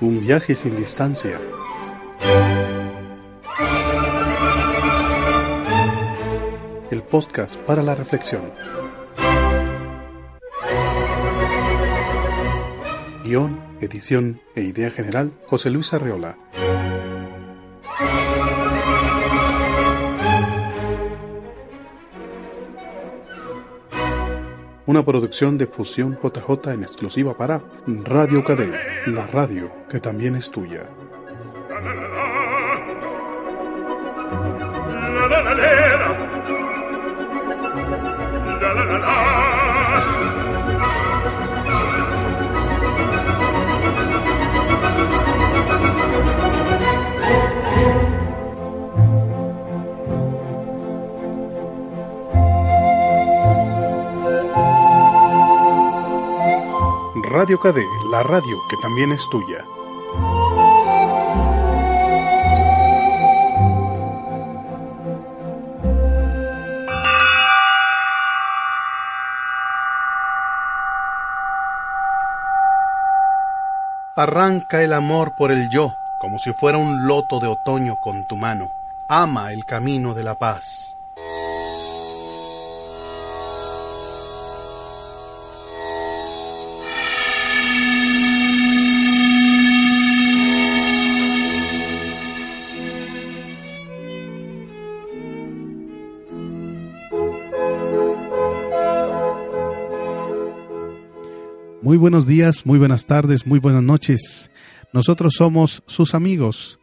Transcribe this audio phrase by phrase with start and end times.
[0.00, 1.40] Un viaje sin distancia.
[6.88, 8.52] El podcast para la reflexión.
[13.24, 16.38] Guión, edición e idea general, José Luis Arreola.
[24.88, 27.60] Una producción de Fusión JJ en exclusiva para
[28.04, 30.88] Radio Cadena, la radio que también es tuya.
[57.30, 59.62] Radio KD, la radio que también es tuya.
[74.16, 78.36] Arranca el amor por el yo, como si fuera un loto de otoño con tu
[78.36, 78.72] mano.
[79.06, 80.97] Ama el camino de la paz.
[101.88, 104.50] Muy buenos días, muy buenas tardes, muy buenas noches.
[104.92, 106.78] Nosotros somos sus amigos.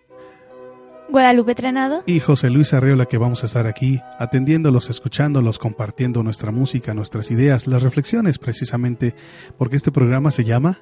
[1.09, 2.01] Guadalupe Trenado.
[2.07, 7.29] Y José Luis Arreola que vamos a estar aquí atendiéndolos, escuchándolos, compartiendo nuestra música, nuestras
[7.29, 9.13] ideas, las reflexiones precisamente,
[9.59, 10.79] porque este programa se llama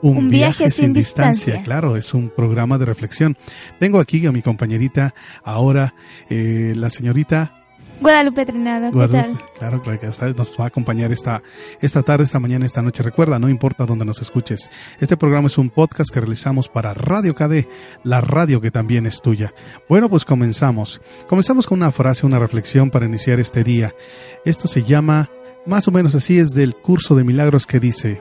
[0.00, 1.62] un, viaje, sin, distancia.
[1.62, 3.36] Claro, es un programa de reflexión.
[3.78, 5.14] Tengo aquí a mi compañerita
[5.44, 5.94] ahora,
[6.30, 7.61] eh, la señorita
[8.02, 9.38] Guadalupe Trinado, ¿qué tal?
[9.58, 11.40] Claro, claro que nos va a acompañar esta,
[11.80, 13.04] esta tarde, esta mañana, esta noche.
[13.04, 14.70] Recuerda, no importa dónde nos escuches.
[14.98, 17.68] Este programa es un podcast que realizamos para Radio KD,
[18.02, 19.54] la radio que también es tuya.
[19.88, 21.00] Bueno, pues comenzamos.
[21.28, 23.94] Comenzamos con una frase, una reflexión para iniciar este día.
[24.44, 25.30] Esto se llama,
[25.64, 28.20] más o menos así, es del curso de milagros que dice,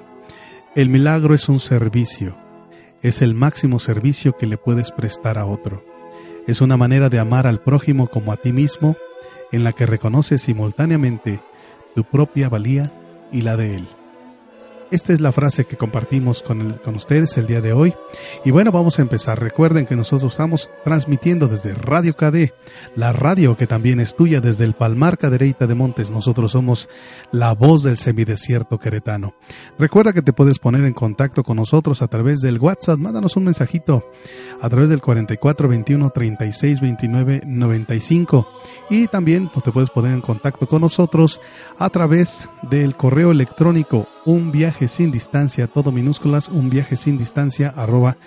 [0.75, 2.37] el milagro es un servicio.
[3.01, 5.83] Es el máximo servicio que le puedes prestar a otro.
[6.45, 8.95] Es una manera de amar al prójimo como a ti mismo
[9.51, 11.41] en la que reconoces simultáneamente
[11.95, 12.91] tu propia valía
[13.31, 13.87] y la de él.
[14.91, 17.93] Esta es la frase que compartimos con, con ustedes el día de hoy.
[18.43, 19.39] Y bueno, vamos a empezar.
[19.39, 22.51] Recuerden que nosotros estamos transmitiendo desde Radio KD,
[22.95, 26.11] la radio que también es tuya desde el Palmar Cadereyta de Montes.
[26.11, 26.89] Nosotros somos
[27.31, 29.33] la voz del semidesierto queretano.
[29.79, 32.99] Recuerda que te puedes poner en contacto con nosotros a través del WhatsApp.
[32.99, 34.11] Mándanos un mensajito
[34.59, 38.45] a través del 4421 36 29 95.
[38.89, 41.39] Y también te puedes poner en contacto con nosotros
[41.77, 47.69] a través del correo electrónico un viaje sin distancia, todo minúsculas, un viaje sin distancia,
[47.69, 48.17] arroba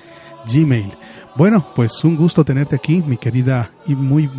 [0.52, 0.96] gmail.
[1.36, 4.30] Bueno, pues un gusto tenerte aquí, mi querida y muy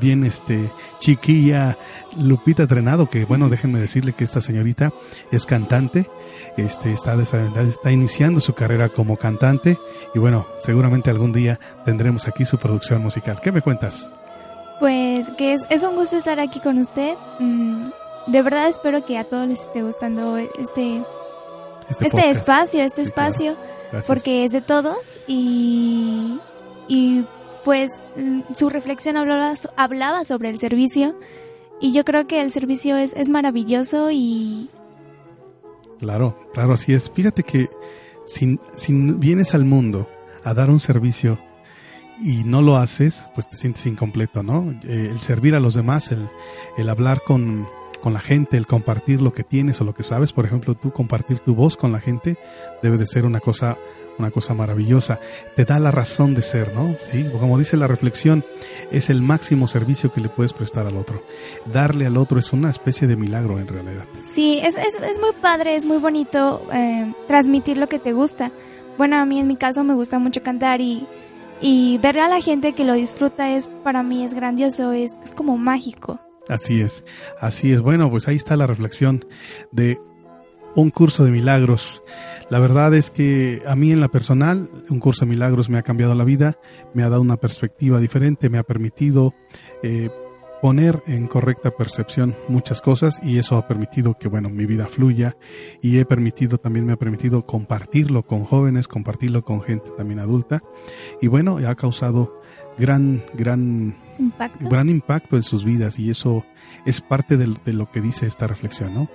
[0.00, 1.76] bien este chiquilla
[2.16, 4.92] Lupita Trenado, que bueno, déjenme decirle que esta señorita
[5.30, 6.08] es cantante,
[6.56, 9.78] este está, está iniciando su carrera como cantante
[10.14, 13.40] y bueno, seguramente algún día tendremos aquí su producción musical.
[13.42, 14.10] ¿Qué me cuentas?
[14.78, 17.14] Pues que es, es un gusto estar aquí con usted.
[17.38, 17.84] Mm,
[18.26, 21.02] de verdad espero que a todos les esté gustando este
[21.90, 23.56] este, este espacio, este espacio,
[24.06, 26.40] porque es de todos y,
[26.88, 27.26] y
[27.64, 27.90] pues
[28.54, 31.18] su reflexión hablaba, hablaba sobre el servicio
[31.80, 34.70] y yo creo que el servicio es, es maravilloso y...
[35.98, 37.10] Claro, claro, así es.
[37.10, 37.68] Fíjate que
[38.24, 40.08] si, si vienes al mundo
[40.44, 41.38] a dar un servicio
[42.22, 44.70] y no lo haces, pues te sientes incompleto, ¿no?
[44.84, 46.28] Eh, el servir a los demás, el,
[46.78, 47.66] el hablar con,
[48.00, 50.92] con la gente, el compartir lo que tienes o lo que sabes, por ejemplo, tú
[50.92, 52.36] compartir tu voz con la gente
[52.82, 53.76] debe de ser una cosa
[54.20, 55.18] una cosa maravillosa.
[55.56, 56.94] Te da la razón de ser, ¿no?
[56.98, 58.44] Sí, como dice la reflexión,
[58.92, 61.22] es el máximo servicio que le puedes prestar al otro.
[61.72, 64.04] Darle al otro es una especie de milagro en realidad.
[64.20, 68.52] Sí, es, es, es muy padre, es muy bonito eh, transmitir lo que te gusta.
[68.98, 71.06] Bueno, a mí en mi caso me gusta mucho cantar y,
[71.60, 75.32] y ver a la gente que lo disfruta es para mí es grandioso, es, es
[75.32, 76.20] como mágico.
[76.50, 77.04] Así es,
[77.38, 77.80] así es.
[77.80, 79.24] Bueno, pues ahí está la reflexión
[79.70, 80.00] de
[80.74, 82.02] un curso de milagros.
[82.50, 85.82] La verdad es que a mí en la personal, un curso de milagros me ha
[85.82, 86.58] cambiado la vida,
[86.92, 89.32] me ha dado una perspectiva diferente, me ha permitido
[89.84, 90.10] eh,
[90.60, 95.36] poner en correcta percepción muchas cosas y eso ha permitido que, bueno, mi vida fluya
[95.80, 100.64] y he permitido, también me ha permitido compartirlo con jóvenes, compartirlo con gente también adulta
[101.20, 102.40] y bueno, ha causado
[102.76, 104.68] gran, gran impacto.
[104.68, 106.44] gran impacto en sus vidas y eso
[106.86, 109.08] es parte de, lo que dice esta reflexión, ¿no?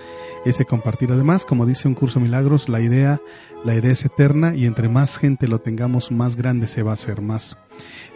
[0.45, 1.11] Ese compartir.
[1.11, 3.19] Además, como dice un curso milagros, la idea,
[3.63, 6.95] la idea es eterna y entre más gente lo tengamos, más grande se va a
[6.95, 7.57] hacer, más,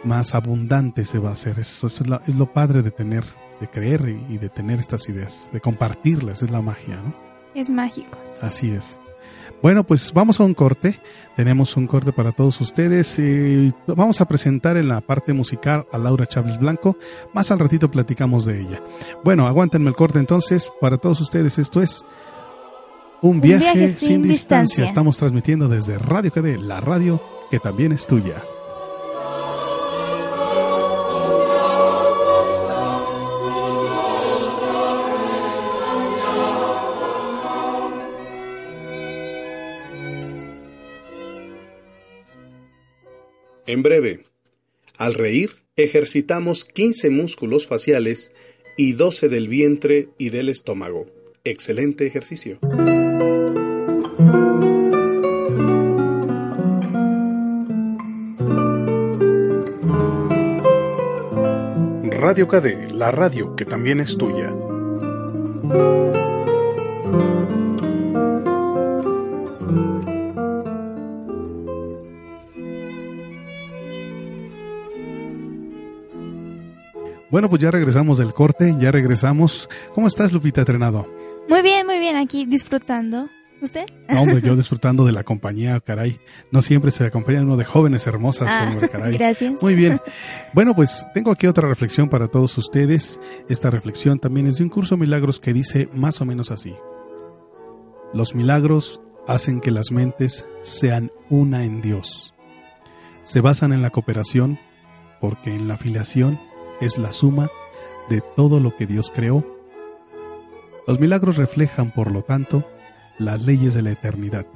[0.04, 1.58] más abundante se va a hacer.
[1.58, 3.24] Eso, es, es lo padre de tener,
[3.60, 7.14] de creer y de tener estas ideas, de compartirlas, es la magia, ¿no?
[7.54, 8.16] Es mágico.
[8.40, 8.98] Así es.
[9.62, 10.98] Bueno, pues vamos a un corte.
[11.36, 13.18] Tenemos un corte para todos ustedes.
[13.18, 16.96] Eh, vamos a presentar en la parte musical a Laura Chávez Blanco.
[17.34, 18.82] Más al ratito platicamos de ella.
[19.22, 20.70] Bueno, aguántenme el corte entonces.
[20.80, 22.04] Para todos ustedes esto es
[23.22, 24.84] Un viaje, sin, distancia.
[24.84, 28.42] Estamos transmitiendo desde Radio KD, la radio que también es tuya.
[43.70, 44.22] En breve,
[44.96, 48.32] al reír, ejercitamos 15 músculos faciales
[48.76, 51.06] y 12 del vientre y del estómago.
[51.44, 52.58] Excelente ejercicio.
[62.10, 64.52] Radio KD, la radio que también es tuya.
[77.30, 79.68] Bueno, pues ya regresamos del corte, ya regresamos.
[79.94, 81.06] ¿Cómo estás, Lupita Trenado?
[81.48, 83.28] Muy bien, muy bien, aquí disfrutando.
[83.62, 83.86] ¿Usted?
[84.08, 86.18] No, hombre, yo disfrutando de la compañía, caray.
[86.50, 89.16] No siempre se acompaña uno de jóvenes hermosas, ah, hombre, caray.
[89.16, 89.62] Gracias.
[89.62, 90.00] Muy bien.
[90.54, 93.20] Bueno, pues tengo aquí otra reflexión para todos ustedes.
[93.48, 96.74] Esta reflexión también es de un curso de milagros que dice más o menos así.
[98.12, 102.34] Los milagros hacen que las mentes sean una en Dios.
[103.22, 104.58] Se basan en la cooperación
[105.20, 106.38] porque en la afiliación
[106.80, 107.50] es la suma
[108.08, 109.44] de todo lo que Dios creó.
[110.86, 112.64] Los milagros reflejan, por lo tanto,
[113.18, 114.46] las leyes de la eternidad,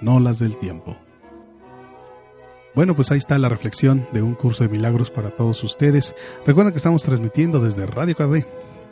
[0.00, 0.96] no las del tiempo.
[2.74, 6.14] Bueno, pues ahí está la reflexión de un curso de milagros para todos ustedes.
[6.46, 8.44] Recuerden que estamos transmitiendo desde Radio KD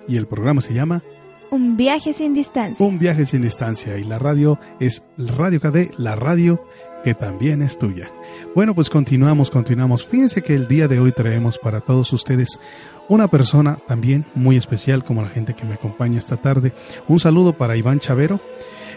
[0.09, 1.03] y el programa se llama
[1.51, 2.85] Un viaje sin distancia.
[2.85, 6.65] Un viaje sin distancia y la radio es Radio KD, la radio
[7.07, 8.11] que también es tuya.
[8.53, 10.05] Bueno, pues continuamos, continuamos.
[10.05, 12.59] Fíjense que el día de hoy traemos para todos ustedes
[13.09, 16.73] una persona también muy especial como la gente que me acompaña esta tarde.
[17.07, 18.41] Un saludo para Iván Chavero,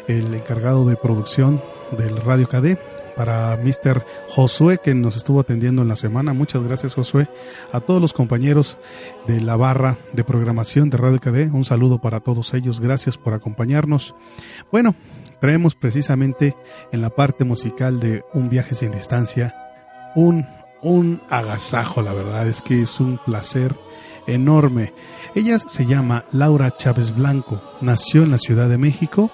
[0.07, 1.61] el encargado de producción
[1.99, 2.79] del Radio KD
[3.15, 4.03] para Mr.
[4.29, 6.33] Josué que nos estuvo atendiendo en la semana.
[6.33, 7.27] Muchas gracias Josué.
[7.71, 8.79] A todos los compañeros
[9.27, 12.79] de la barra de programación de Radio KD, un saludo para todos ellos.
[12.79, 14.15] Gracias por acompañarnos.
[14.71, 14.95] Bueno,
[15.39, 16.55] traemos precisamente
[16.91, 19.55] en la parte musical de Un viaje sin distancia
[20.15, 20.45] un,
[20.81, 23.75] un agasajo, la verdad es que es un placer
[24.27, 24.93] enorme.
[25.35, 29.31] Ella se llama Laura Chávez Blanco, nació en la Ciudad de México,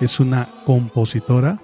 [0.00, 1.60] es una compositora,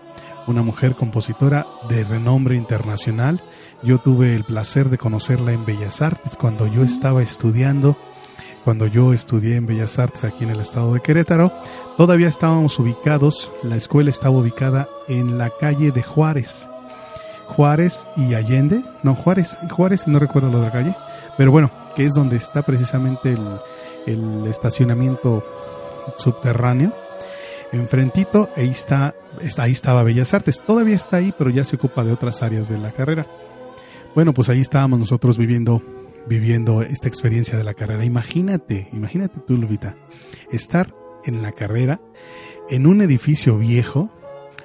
[0.47, 3.43] una mujer compositora de renombre internacional.
[3.83, 7.97] Yo tuve el placer de conocerla en Bellas Artes cuando yo estaba estudiando,
[8.65, 11.53] cuando yo estudié en Bellas Artes aquí en el estado de Querétaro.
[11.97, 16.69] Todavía estábamos ubicados, la escuela estaba ubicada en la calle de Juárez.
[17.49, 20.97] Juárez y Allende, no Juárez, Juárez, no recuerdo la otra calle,
[21.37, 23.61] pero bueno, que es donde está precisamente el,
[24.07, 25.45] el estacionamiento
[26.17, 26.95] subterráneo
[27.73, 29.15] enfrentito, ahí está,
[29.59, 30.61] ahí estaba Bellas Artes.
[30.65, 33.27] Todavía está ahí, pero ya se ocupa de otras áreas de la carrera.
[34.15, 35.83] Bueno, pues ahí estábamos nosotros viviendo,
[36.27, 38.05] viviendo esta experiencia de la carrera.
[38.05, 39.97] Imagínate, imagínate tú, Lupita,
[40.51, 42.01] estar en la carrera,
[42.69, 44.11] en un edificio viejo,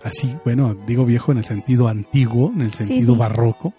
[0.04, 3.74] así, bueno, digo viejo en el sentido antiguo, en el sentido barroco,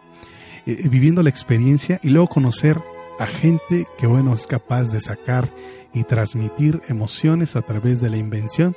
[0.67, 2.79] eh, eh, viviendo la experiencia y luego conocer
[3.19, 5.53] a gente que, bueno, es capaz de sacar
[5.93, 8.77] y transmitir emociones a través de la invención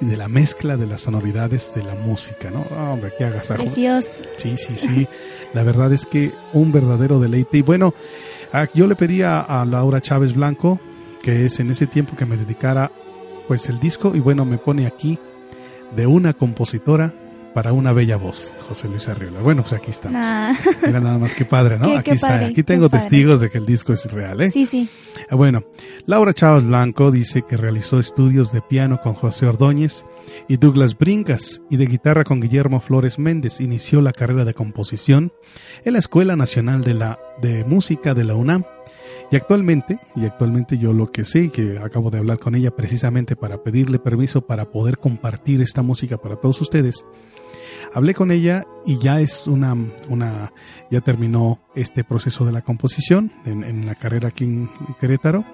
[0.00, 2.66] y de la mezcla de las sonoridades de la música, ¿no?
[2.70, 3.62] Oh, hombre, qué agasajo.
[3.62, 4.22] Precioso.
[4.36, 5.08] Sí, sí, sí.
[5.52, 7.58] la verdad es que un verdadero deleite.
[7.58, 7.94] Y bueno,
[8.52, 10.80] ah, yo le pedí a, Laura Chávez Blanco,
[11.22, 12.90] que es en ese tiempo que me dedicara
[13.46, 15.18] pues el disco, y bueno, me pone aquí
[15.94, 17.12] de una compositora
[17.54, 19.40] para una bella voz, José Luis Arriola.
[19.40, 20.20] Bueno, pues aquí estamos.
[20.22, 20.56] Ah.
[20.86, 21.96] Mira nada más que padre, ¿no?
[21.96, 22.46] aquí está.
[22.46, 24.50] aquí tengo testigos de que el disco es real, ¿eh?
[24.50, 24.88] Sí, sí.
[25.28, 25.64] Ah, bueno,
[26.06, 30.04] Laura Chávez Blanco dice que realizó estudios de piano con José Ordóñez
[30.48, 33.60] y Douglas Bringas y de guitarra con Guillermo Flores Méndez.
[33.60, 35.32] Inició la carrera de composición
[35.84, 38.64] en la Escuela Nacional de, la, de Música de la UNAM.
[39.32, 43.36] Y actualmente, y actualmente yo lo que sé, que acabo de hablar con ella precisamente
[43.36, 47.04] para pedirle permiso para poder compartir esta música para todos ustedes,
[47.92, 49.76] Hablé con ella y ya es una,
[50.08, 50.52] una
[50.90, 54.70] ya terminó este proceso de la composición en, la carrera aquí en
[55.00, 55.44] Querétaro.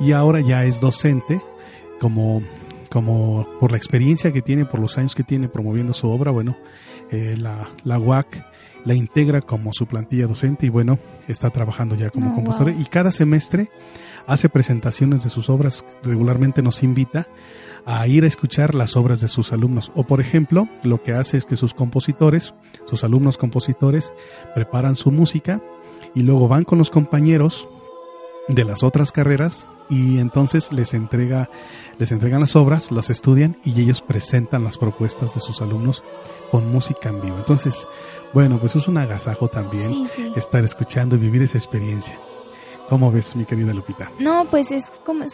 [0.00, 1.40] Y ahora ya es docente
[2.00, 2.42] como,
[2.90, 6.56] como por la experiencia que tiene, por los años que tiene promoviendo su obra, bueno,
[7.10, 8.44] eh, la, la UAC
[8.84, 12.84] la integra como su plantilla docente y bueno, está trabajando ya como oh, compositora y
[12.84, 13.70] cada semestre
[14.26, 17.26] hace presentaciones de sus obras, regularmente nos invita
[17.86, 19.92] a ir a escuchar las obras de sus alumnos.
[19.94, 22.54] O por ejemplo, lo que hace es que sus compositores,
[22.86, 24.12] sus alumnos compositores,
[24.54, 25.60] preparan su música
[26.14, 27.68] y luego van con los compañeros
[28.48, 31.50] de las otras carreras y entonces les entrega
[31.98, 36.02] les entregan las obras, las estudian y ellos presentan las propuestas de sus alumnos
[36.50, 37.36] con música en vivo.
[37.36, 37.86] Entonces,
[38.32, 42.18] bueno, pues es un agasajo también estar escuchando y vivir esa experiencia.
[42.88, 44.10] ¿Cómo ves, mi querida Lupita?
[44.18, 45.24] No, pues es como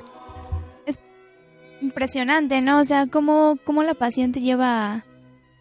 [1.82, 2.80] impresionante, ¿no?
[2.80, 5.04] O sea, cómo, cómo la pasión te lleva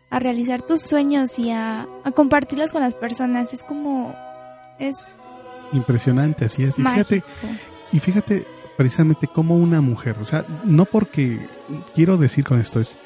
[0.10, 3.54] a, realizar tus sueños y a, compartirlos con las personas.
[3.54, 4.16] Es como...
[4.80, 5.18] es...
[5.72, 6.80] Impresionante, así es.
[6.80, 7.24] Y fíjate,
[7.92, 11.48] y fíjate precisamente como una mujer, o sea, no porque
[11.94, 12.98] quiero decir con esto es,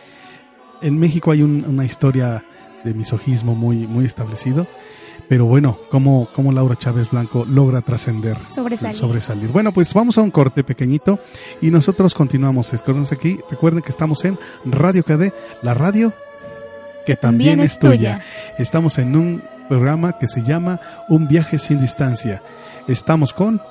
[0.81, 2.45] en México hay una historia
[2.83, 4.67] de misojismo muy, muy establecido
[5.27, 8.97] pero bueno, cómo, cómo Laura Chávez Blanco logra trascender, sobresalir.
[8.97, 9.49] sobresalir.
[9.51, 11.19] Bueno, pues vamos a un corte pequeñito
[11.61, 12.73] y nosotros continuamos.
[12.73, 13.39] Escúchenos aquí.
[13.49, 16.13] Recuerden que estamos en Radio KD, la radio
[17.05, 18.21] que también, es tuya.
[18.57, 22.43] Estamos en un programa que se llama Un viaje sin distancia.
[22.87, 23.61] Estamos con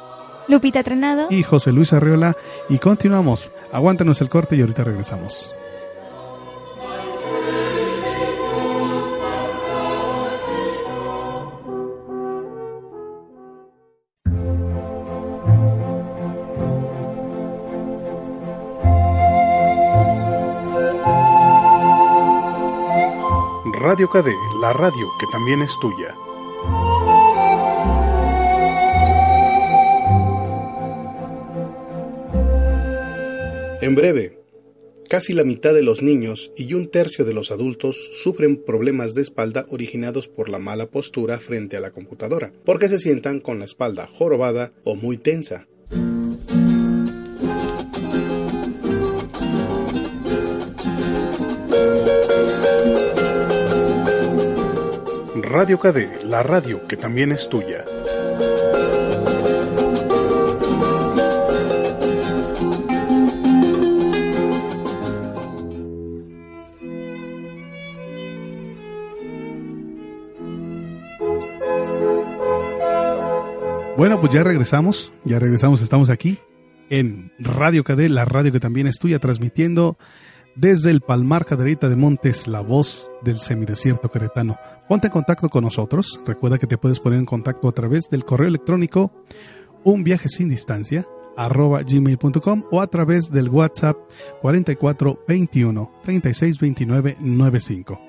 [0.48, 2.36] Lupita Trenado y José Luis Arreola
[2.68, 3.52] y continuamos.
[3.72, 5.54] Aguántanos el corte y ahorita regresamos.
[23.92, 26.16] Radio KD, la radio que también es tuya.
[33.82, 34.38] En breve,
[35.10, 39.20] casi la mitad de los niños y un tercio de los adultos sufren problemas de
[39.20, 43.66] espalda originados por la mala postura frente a la computadora, porque se sientan con la
[43.66, 45.66] espalda jorobada o muy tensa.
[55.52, 57.84] Radio KD, la radio que también es tuya.
[73.98, 76.38] Bueno, pues ya regresamos, ya regresamos, estamos aquí
[76.88, 79.98] en Radio KD, la radio que también es tuya, transmitiendo
[80.54, 84.56] desde el Palmar Caderita de Montes, la voz del semidesierto queretano.
[84.88, 86.20] Ponte en contacto con nosotros.
[86.26, 89.12] Recuerda que te puedes poner en contacto a través del correo electrónico
[89.84, 91.06] un viaje sin distancia
[91.36, 93.96] arroba gmail.com o a través del WhatsApp
[94.42, 98.00] 44 21 36 29 95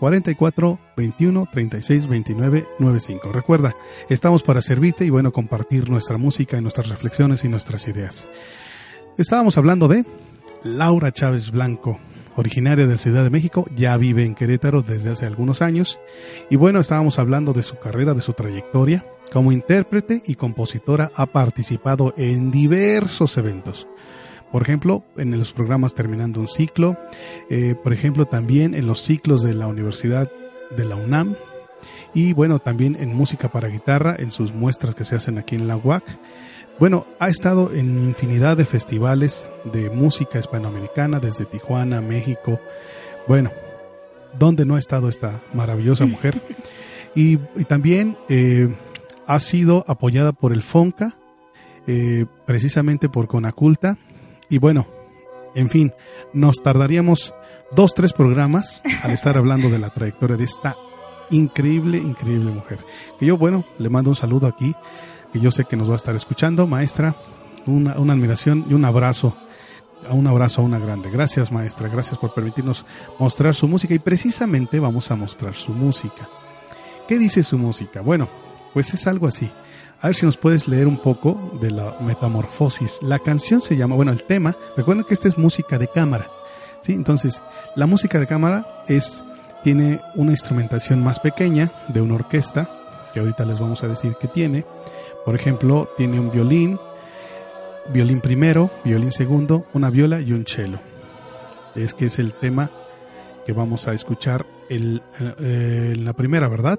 [0.00, 3.76] 44 21 36 29 95 recuerda
[4.08, 8.26] estamos para servirte y bueno compartir nuestra música y nuestras reflexiones y nuestras ideas
[9.16, 10.04] estábamos hablando de
[10.64, 11.98] Laura Chávez Blanco,
[12.36, 15.98] originaria de la Ciudad de México, ya vive en Querétaro desde hace algunos años.
[16.50, 19.04] Y bueno, estábamos hablando de su carrera, de su trayectoria.
[19.32, 23.88] Como intérprete y compositora ha participado en diversos eventos.
[24.52, 26.98] Por ejemplo, en los programas Terminando un Ciclo,
[27.48, 30.30] eh, por ejemplo, también en los ciclos de la Universidad
[30.76, 31.36] de la UNAM,
[32.14, 35.66] y bueno, también en música para guitarra, en sus muestras que se hacen aquí en
[35.66, 36.04] la UAC.
[36.78, 42.58] Bueno, ha estado en infinidad de festivales de música hispanoamericana, desde Tijuana, México.
[43.28, 43.50] Bueno,
[44.38, 46.40] ¿dónde no ha estado esta maravillosa mujer?
[47.14, 47.36] Y,
[47.68, 48.74] también eh,
[49.26, 51.12] ha sido apoyada por el FONCA,
[51.86, 53.98] eh, precisamente por Conaculta.
[54.48, 54.86] Y bueno,
[55.54, 55.92] en fin,
[56.32, 57.34] nos tardaríamos
[57.72, 60.74] dos, tres programas al estar hablando de la trayectoria de esta
[61.30, 62.78] increíble, increíble mujer.
[63.18, 64.74] Que yo, bueno, le mando un saludo aquí,
[65.32, 67.16] que yo sé que nos va a estar escuchando, maestra,
[67.66, 69.36] una, admiración y un abrazo
[70.10, 71.10] un abrazo a una grande.
[71.10, 72.84] Gracias maestra, gracias por permitirnos
[73.20, 76.28] mostrar su música y precisamente vamos a mostrar su música.
[77.06, 78.00] ¿Qué dice su música?
[78.00, 78.28] Bueno,
[78.72, 79.50] pues es algo así.
[80.00, 82.98] A ver si nos puedes leer un poco de la metamorfosis.
[83.02, 86.28] La canción se llama, bueno, el tema, recuerden que esta es música de cámara.
[86.80, 86.92] ¿sí?
[86.92, 87.42] Entonces,
[87.76, 89.22] la música de cámara es,
[89.62, 92.68] tiene una instrumentación más pequeña de una orquesta,
[93.12, 94.64] que ahorita les vamos a decir que tiene.
[95.24, 96.78] Por ejemplo, tiene un violín,
[97.92, 100.78] violín primero, violín segundo, una viola y un cello.
[101.74, 102.70] Es que es el tema
[103.46, 105.00] que vamos a escuchar eh,
[105.94, 106.78] en la primera, ¿verdad?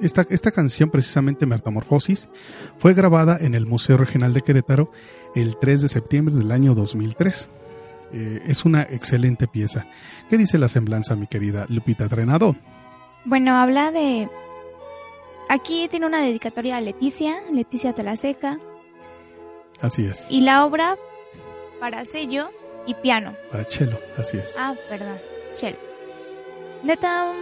[0.00, 2.28] Esta, esta canción, precisamente Metamorfosis,
[2.78, 4.90] fue grabada en el Museo Regional de Querétaro
[5.34, 7.48] el 3 de septiembre del año 2003.
[8.12, 9.86] Eh, es una excelente pieza.
[10.28, 12.54] ¿Qué dice la semblanza, mi querida Lupita Trenado?
[13.24, 14.28] Bueno, habla de...
[15.52, 18.58] Aquí tiene una dedicatoria a Leticia, Leticia Talaseca.
[19.82, 20.30] Así es.
[20.30, 20.96] Y la obra
[21.78, 22.48] para sello
[22.86, 23.36] y piano.
[23.50, 24.56] Para cello, así es.
[24.58, 25.18] Ah, perdón,
[25.52, 25.76] cello.
[26.82, 27.34] Neta,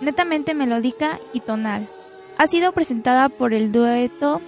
[0.00, 1.90] netamente melódica y tonal.
[2.38, 4.40] Ha sido presentada por el dueto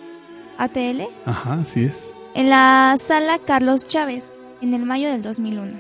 [0.57, 1.03] ATL.
[1.27, 2.11] Ajá, así es.
[2.33, 4.33] En la sala Carlos Chávez,
[4.63, 5.79] en el mayo del 2001.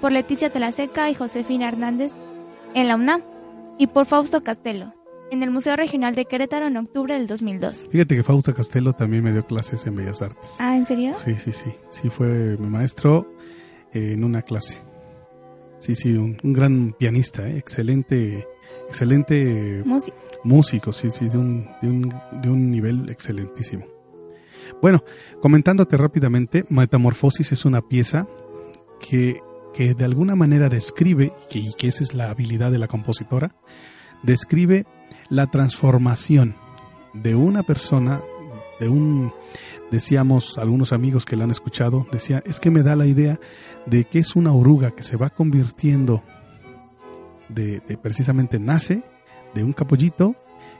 [0.00, 2.14] Por Leticia Telaseca y Josefina Hernández,
[2.72, 3.20] en la UNAM.
[3.76, 4.94] Y por Fausto Castelo,
[5.30, 7.88] en el Museo Regional de Querétaro en octubre del 2002.
[7.90, 10.56] Fíjate que Fausto Castelo también me dio clases en Bellas Artes.
[10.58, 11.16] Ah, ¿en serio?
[11.24, 11.70] Sí, sí, sí.
[11.90, 13.32] Sí, fue mi maestro
[13.92, 14.80] en una clase.
[15.78, 17.56] Sí, sí, un, gran pianista, ¿eh?
[17.56, 18.46] excelente
[18.88, 19.84] excelente
[20.42, 23.86] músico, sí, sí, de un, de, un, de un nivel excelentísimo.
[24.82, 25.04] Bueno,
[25.40, 28.26] comentándote rápidamente, Metamorfosis es una pieza
[28.98, 29.40] que,
[29.74, 33.54] que de alguna manera describe, y que esa es la habilidad de la compositora,
[34.22, 34.86] describe
[35.30, 36.56] la transformación
[37.14, 38.20] de una persona,
[38.78, 39.32] de un,
[39.90, 43.40] decíamos algunos amigos que la han escuchado, decía, es que me da la idea
[43.86, 46.22] de que es una oruga que se va convirtiendo
[47.48, 49.02] de, precisamente nace
[49.54, 50.36] de un capollito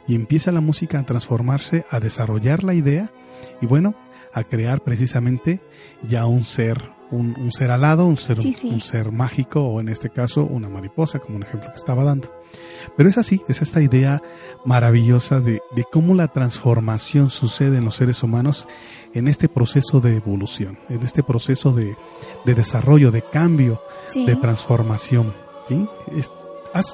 [0.07, 3.11] y empieza la música a transformarse, a desarrollar la idea
[3.61, 3.95] y bueno,
[4.33, 5.59] a crear precisamente
[6.07, 10.43] ya un ser, un, ser alado, un ser, un ser mágico o en este caso
[10.43, 12.33] una mariposa, como un ejemplo que estaba dando.
[12.97, 14.21] Pero es así, es esta idea
[14.65, 18.67] maravillosa de, de cómo la transformación sucede en los seres humanos
[19.13, 21.95] en este proceso de evolución, en este proceso de,
[22.45, 23.81] de desarrollo, de cambio,
[24.15, 25.33] de transformación.
[25.67, 25.87] ¿sí?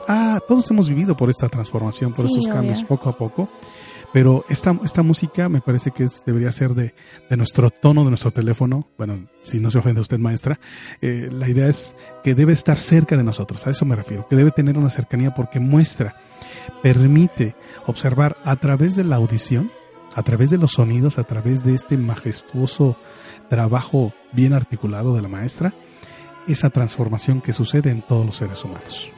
[0.08, 3.50] ah, todos hemos vivido por esta transformación, por estos cambios poco a poco.
[4.14, 6.96] Pero esta, esta música me parece que es, debería ser de,
[7.30, 8.88] de nuestro tono, de nuestro teléfono.
[8.98, 10.60] Bueno, si no se ofende usted, maestra,
[11.02, 13.68] eh, la idea es que debe estar cerca de nosotros.
[13.68, 16.16] A eso me refiero, que debe tener una cercanía porque muestra,
[16.82, 19.72] permite observar a través de la audición,
[20.16, 22.98] a través de los sonidos, a través de este majestuoso
[23.50, 25.74] trabajo bien articulado de la maestra,
[26.48, 29.12] esa transformación que sucede en todos los seres humanos.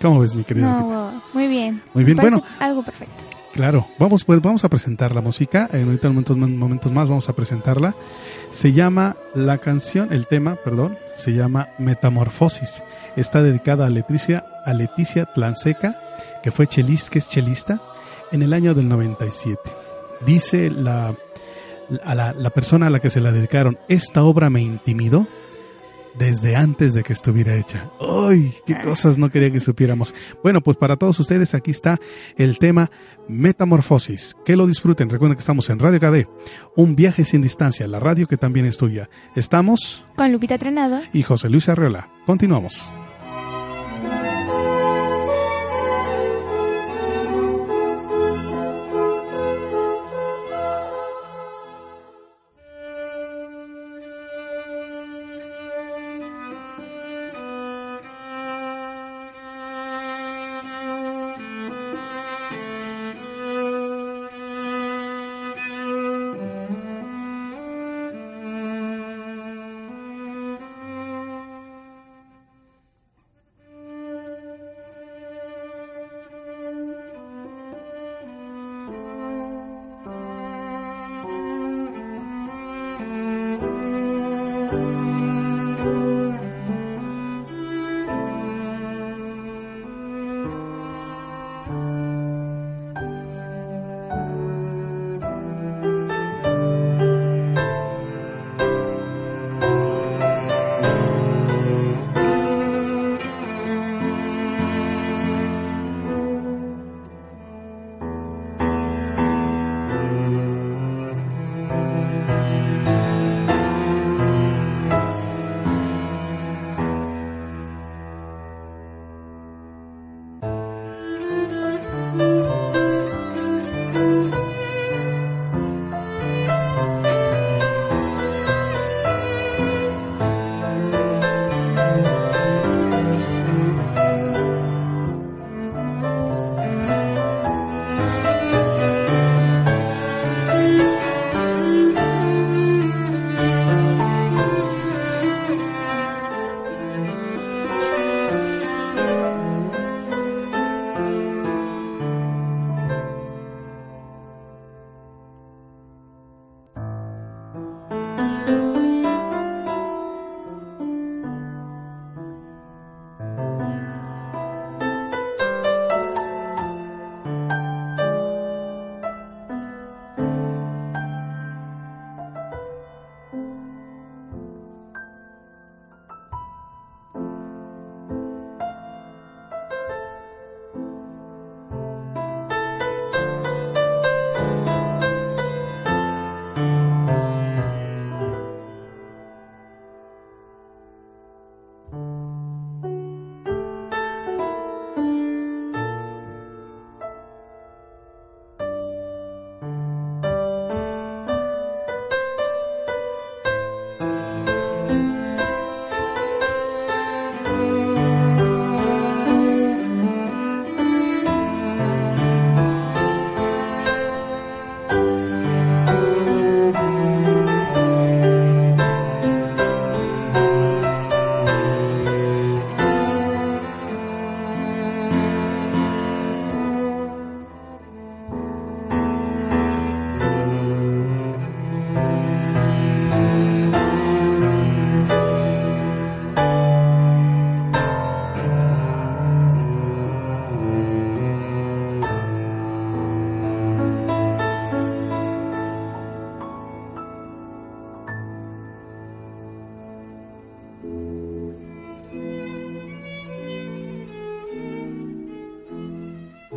[0.00, 0.68] ¿Cómo ves, mi querido?
[0.68, 1.82] No, muy bien.
[1.94, 2.42] Muy bien, bueno.
[2.60, 3.35] Algo perfecto.
[3.56, 5.66] Claro, vamos pues vamos a presentar la música.
[5.72, 7.96] En ahorita momentos, momentos más vamos a presentarla.
[8.50, 12.84] Se llama la canción, el tema, perdón, se llama Metamorfosis.
[13.16, 15.98] Está dedicada a Leticia, a Leticia Tlanseca,
[16.42, 17.80] que fue chelista,
[18.30, 19.58] en el año del 97.
[20.26, 21.14] Dice la,
[22.04, 25.26] a la, la persona a la que se la dedicaron, esta obra me intimidó
[26.18, 27.90] desde antes de que estuviera hecha.
[28.00, 28.52] ¡Ay!
[28.64, 30.14] ¡Qué cosas no quería que supiéramos!
[30.42, 31.98] Bueno, pues para todos ustedes aquí está
[32.36, 32.90] el tema
[33.28, 34.36] Metamorfosis.
[34.44, 35.10] Que lo disfruten.
[35.10, 36.28] Recuerden que estamos en Radio KD.
[36.76, 39.08] Un viaje sin distancia, la radio que también es tuya.
[39.34, 42.08] Estamos con Lupita Trenado y José Luis Arreola.
[42.26, 42.90] Continuamos.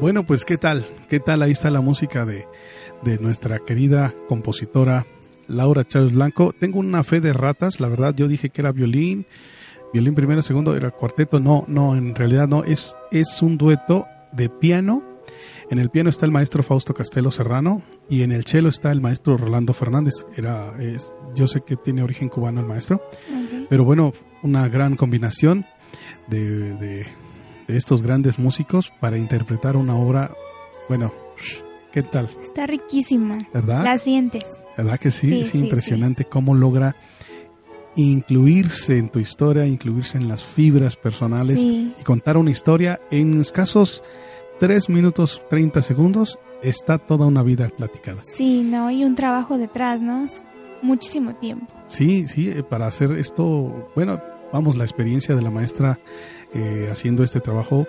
[0.10, 2.48] Bueno, pues qué tal, qué tal, ahí está la música de,
[3.04, 5.06] de nuestra querida compositora
[5.48, 6.52] Laura Chávez Blanco.
[6.52, 9.28] Tengo una fe de ratas, la verdad yo dije que era violín,
[9.94, 14.50] violín primero, segundo, era cuarteto, no, no, en realidad no, es, es un dueto de
[14.50, 15.04] piano.
[15.70, 19.02] En el piano está el maestro Fausto Castelo Serrano y en el cello está el
[19.02, 20.26] maestro Rolando Fernández.
[20.36, 23.00] Era, es, yo sé que tiene origen cubano el maestro,
[23.70, 25.68] pero bueno, una gran combinación
[26.30, 27.06] de, de
[27.70, 30.32] de estos grandes músicos para interpretar una obra,
[30.90, 31.14] bueno,
[31.92, 32.30] ¿qué tal?
[32.42, 33.48] Está riquísima.
[33.54, 33.84] ¿Verdad?
[33.84, 34.44] La sientes.
[34.76, 35.42] ¿Verdad que sí?
[35.42, 36.96] es impresionante cómo logra
[37.96, 44.04] incluirse en tu historia, incluirse en las fibras personales y contar una historia en escasos
[44.60, 46.40] 3 minutos 30 segundos.
[46.64, 48.22] Está toda una vida platicada.
[48.24, 50.28] Sí, no, hay un trabajo detrás, ¿no?
[50.82, 51.68] Muchísimo tiempo.
[51.88, 56.00] Sí, sí, eh, para hacer esto, bueno, vamos, la experiencia de la maestra
[56.54, 57.88] eh, haciendo este trabajo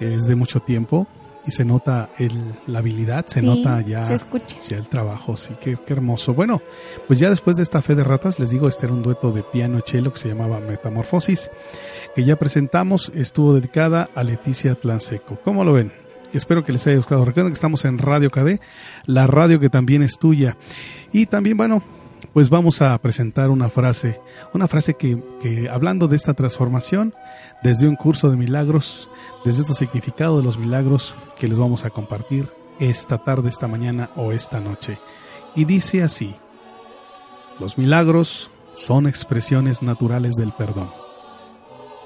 [0.00, 1.06] es de mucho tiempo
[1.46, 6.34] y se nota el, la habilidad, se nota ya, el trabajo, sí, qué, qué, hermoso.
[6.34, 6.60] Bueno,
[7.06, 9.44] pues ya después de esta fe de ratas, les digo, este era un dueto de
[9.44, 11.50] piano chelo que se llamaba Metamorfosis,
[12.16, 15.38] que ya presentamos, estuvo dedicada a Leticia Tlanseco.
[15.44, 15.92] ¿Cómo lo ven?
[16.32, 17.24] Espero que les haya gustado.
[17.24, 18.60] Recuerden que estamos en Radio KD,
[19.06, 20.56] la radio que también es tuya.
[21.12, 21.82] Y también, bueno,
[22.32, 24.20] pues vamos a presentar una frase,
[24.52, 27.14] una frase que, hablando de esta transformación,
[27.62, 29.08] desde un curso de milagros,
[29.44, 34.10] desde este significado de los milagros que les vamos a compartir esta tarde, esta mañana
[34.16, 34.98] o esta noche.
[35.54, 36.36] Y dice así,
[37.58, 40.90] los milagros son expresiones naturales del perdón.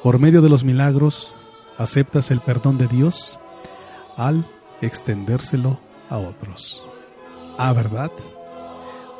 [0.03, 1.35] Por medio de los milagros,
[1.77, 3.41] aceptas el perdón de Dios
[4.17, 4.47] al
[4.81, 6.85] extendérselo a otros.
[7.59, 8.13] ¿Ah, verdad?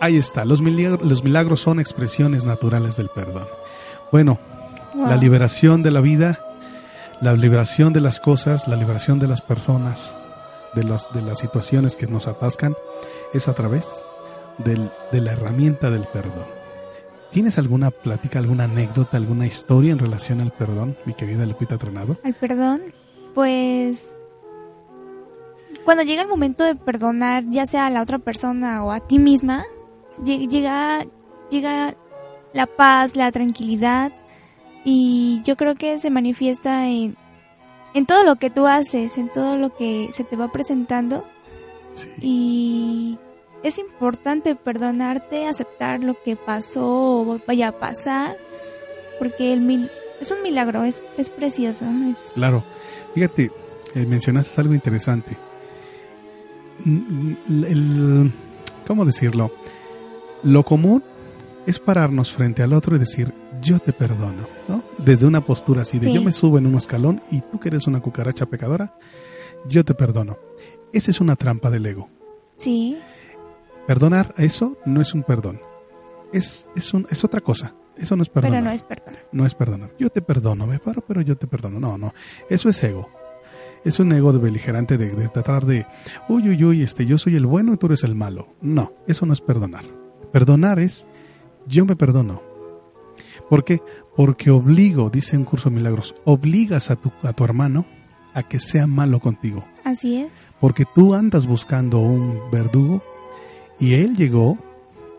[0.01, 3.47] Ahí está, los milagros, los milagros son expresiones naturales del perdón.
[4.11, 4.39] Bueno,
[4.97, 6.41] la liberación de la vida,
[7.21, 10.17] la liberación de las cosas, la liberación de las personas,
[10.75, 12.75] de las, de las situaciones que nos atascan,
[13.35, 14.03] es a través
[14.59, 16.47] del, de la herramienta del perdón.
[17.31, 22.17] ¿Tienes alguna plática, alguna anécdota, alguna historia en relación al perdón, mi querida Lupita Trenado?
[22.25, 22.81] Al perdón,
[23.35, 24.17] pues
[25.85, 29.19] cuando llega el momento de perdonar, ya sea a la otra persona o a ti
[29.19, 29.65] misma,
[30.25, 31.07] llega,
[31.51, 31.95] llega
[32.53, 34.13] la paz, la tranquilidad
[34.85, 37.17] y yo creo que se manifiesta en,
[37.95, 41.25] en todo lo que tú haces, en todo lo que se te va presentando.
[42.21, 43.19] Y
[43.63, 48.37] es importante perdonarte, aceptar lo que pasó o vaya a pasar,
[49.19, 51.85] porque el mil, es un milagro, es, es precioso.
[52.11, 52.21] Es...
[52.35, 52.65] Claro,
[53.15, 53.51] fíjate,
[53.95, 55.37] eh, mencionaste algo interesante.
[56.87, 58.33] El,
[58.87, 59.53] ¿Cómo decirlo?
[60.43, 61.03] Lo común
[61.67, 64.83] es pararnos frente al otro y decir, yo te perdono, ¿no?
[64.99, 67.87] Desde una postura así de yo me subo en un escalón y tú que eres
[67.87, 68.95] una cucaracha pecadora,
[69.69, 70.39] yo te perdono.
[70.93, 72.09] Esa es una trampa del ego.
[72.57, 72.99] Sí.
[73.87, 75.61] Perdonar eso no es un perdón.
[76.33, 77.75] Es, es, un, es otra cosa.
[77.97, 78.61] Eso no es perdonar.
[78.61, 79.27] Pero no es perdonar.
[79.33, 79.91] No es perdonar.
[79.99, 81.79] Yo te perdono, me paro, pero yo te perdono.
[81.79, 82.15] No, no.
[82.49, 83.09] Eso es ego.
[83.85, 85.87] Es un ego de beligerante de, de tratar de,
[86.29, 88.49] uy, uy, uy, este, yo soy el bueno y tú eres el malo.
[88.61, 89.85] No, eso no es perdonar.
[90.33, 91.07] Perdonar es
[91.67, 92.43] yo me perdono.
[93.49, 93.83] ¿Por qué?
[94.17, 97.85] Porque obligo, dice un curso de milagros, obligas a tu, a tu hermano
[98.35, 99.65] a que sea malo contigo.
[99.85, 100.57] Así es.
[100.61, 103.03] Porque tú andas buscando un verdugo
[103.79, 104.59] y él llegó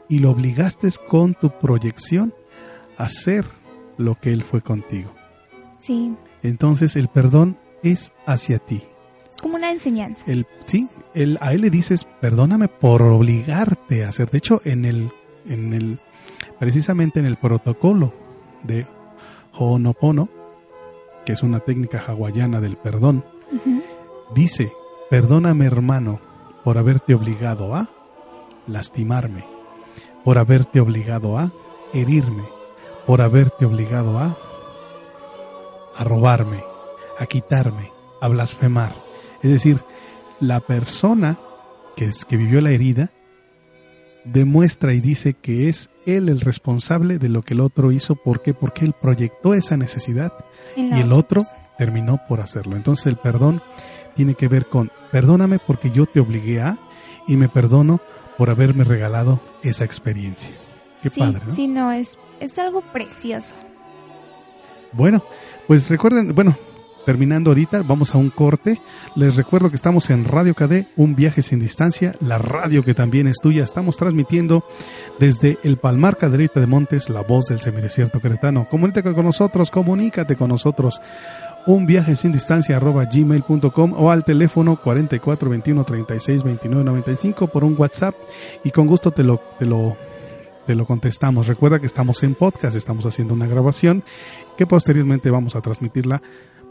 [0.07, 2.33] y lo obligaste con tu proyección
[2.97, 3.45] a hacer
[3.97, 5.13] lo que él fue contigo.
[5.79, 6.15] Sí.
[6.43, 8.83] Entonces el perdón es hacia ti.
[9.31, 10.23] Es como una enseñanza.
[10.27, 14.29] El, sí, el, a él le dices, perdóname por obligarte a hacer.
[14.29, 15.09] De hecho, en el,
[15.47, 15.99] en el
[16.59, 18.13] precisamente en el protocolo
[18.61, 18.85] de
[19.53, 20.29] Ho'onopono,
[21.25, 23.25] que es una técnica hawaiana del perdón,
[24.35, 24.71] dice,
[25.09, 26.19] perdóname hermano
[26.63, 27.89] por haberte obligado a
[28.67, 29.45] lastimarme,
[30.23, 31.51] por haberte obligado a
[31.93, 32.43] herirme,
[33.07, 34.37] por haberte obligado a,
[35.95, 36.63] a robarme,
[37.17, 37.91] a quitarme,
[38.21, 39.10] a blasfemar.
[39.41, 39.77] Es decir,
[40.39, 41.39] la persona
[41.95, 43.11] que, es, que vivió la herida
[44.23, 48.15] demuestra y dice que es él el responsable de lo que el otro hizo.
[48.15, 48.53] ¿Por qué?
[48.53, 50.33] Porque él proyectó esa necesidad
[50.75, 51.45] y el otro
[51.77, 52.75] terminó por hacerlo.
[52.75, 53.61] Entonces el perdón
[54.15, 56.77] tiene que ver con perdóname porque yo te obligué a
[57.27, 58.01] y me perdono
[58.37, 60.51] por haberme regalado esa experiencia.
[61.01, 61.53] Qué padre, ¿no?
[61.53, 63.55] Sí, no, es, es algo precioso.
[64.93, 65.23] Bueno,
[65.67, 66.55] pues recuerden, bueno,
[67.05, 68.79] Terminando ahorita, vamos a un corte.
[69.15, 73.27] Les recuerdo que estamos en Radio KD, un viaje sin distancia, la radio que también
[73.27, 73.63] es tuya.
[73.63, 74.63] Estamos transmitiendo
[75.19, 78.67] desde el Palmar Caderita de Montes, la voz del semidesierto cretano.
[78.69, 81.01] Comunícate con nosotros, comunícate con nosotros.
[81.67, 87.63] un viaje sin distancia arroba gmail.com o al teléfono 44 21 36 29 95 por
[87.63, 88.15] un WhatsApp
[88.63, 89.95] y con gusto te lo, te lo,
[90.65, 91.47] te lo contestamos.
[91.47, 94.03] Recuerda que estamos en podcast, estamos haciendo una grabación
[94.57, 96.21] que posteriormente vamos a transmitirla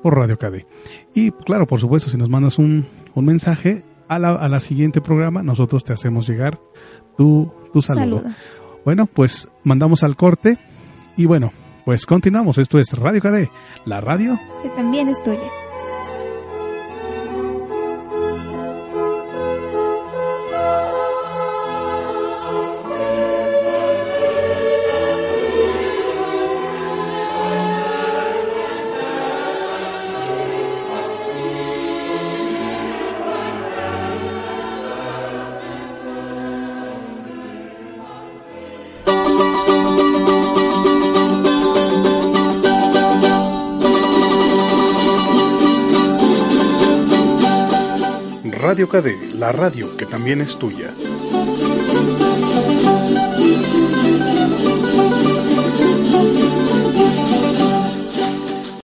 [0.02, 0.66] por Radio KD.
[1.14, 5.00] Y claro, por supuesto, si nos mandas un, un mensaje a la, a la siguiente
[5.00, 6.58] programa, nosotros te hacemos llegar
[7.16, 8.22] tu, tu saludo.
[8.84, 10.58] Bueno, pues mandamos al corte
[11.16, 11.52] y bueno,
[11.84, 12.58] pues continuamos.
[12.58, 13.50] Esto es Radio KD,
[13.84, 15.38] la radio que también es tuya.
[48.80, 50.94] Radio KD, la radio que también es tuya.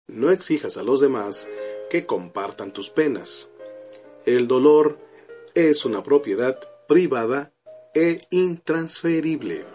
[0.07, 1.49] No exijas a los demás
[1.89, 3.49] que compartan tus penas.
[4.27, 4.99] El dolor
[5.55, 7.51] es una propiedad privada
[7.95, 9.65] e intransferible.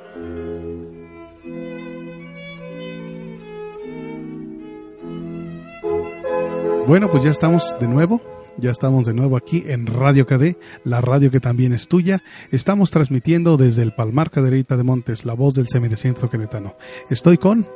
[6.87, 11.01] Bueno, pues ya estamos de nuevo ya estamos de nuevo aquí en Radio KD, la
[11.01, 12.23] radio que también es tuya.
[12.51, 16.75] Estamos transmitiendo desde el Palmar Caderita de Montes, la voz del semidesierto queretano.
[17.11, 17.67] Estoy con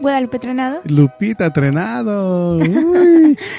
[0.00, 0.80] Guadalupe Trenado.
[0.84, 2.58] Lupita Trenado.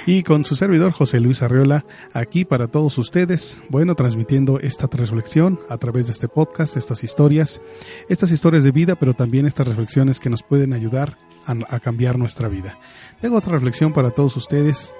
[0.07, 3.61] y con su servidor José Luis Arriola, aquí para todos ustedes.
[3.69, 7.61] Bueno, transmitiendo esta reflexión a través de este podcast, estas historias,
[8.09, 12.17] estas historias de vida, pero también estas reflexiones que nos pueden ayudar a, a cambiar
[12.17, 12.79] nuestra vida.
[13.21, 14.95] Tengo otra reflexión para todos ustedes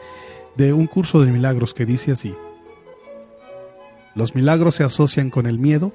[0.55, 2.33] de un curso de milagros que dice así.
[4.15, 5.93] Los milagros se asocian con el miedo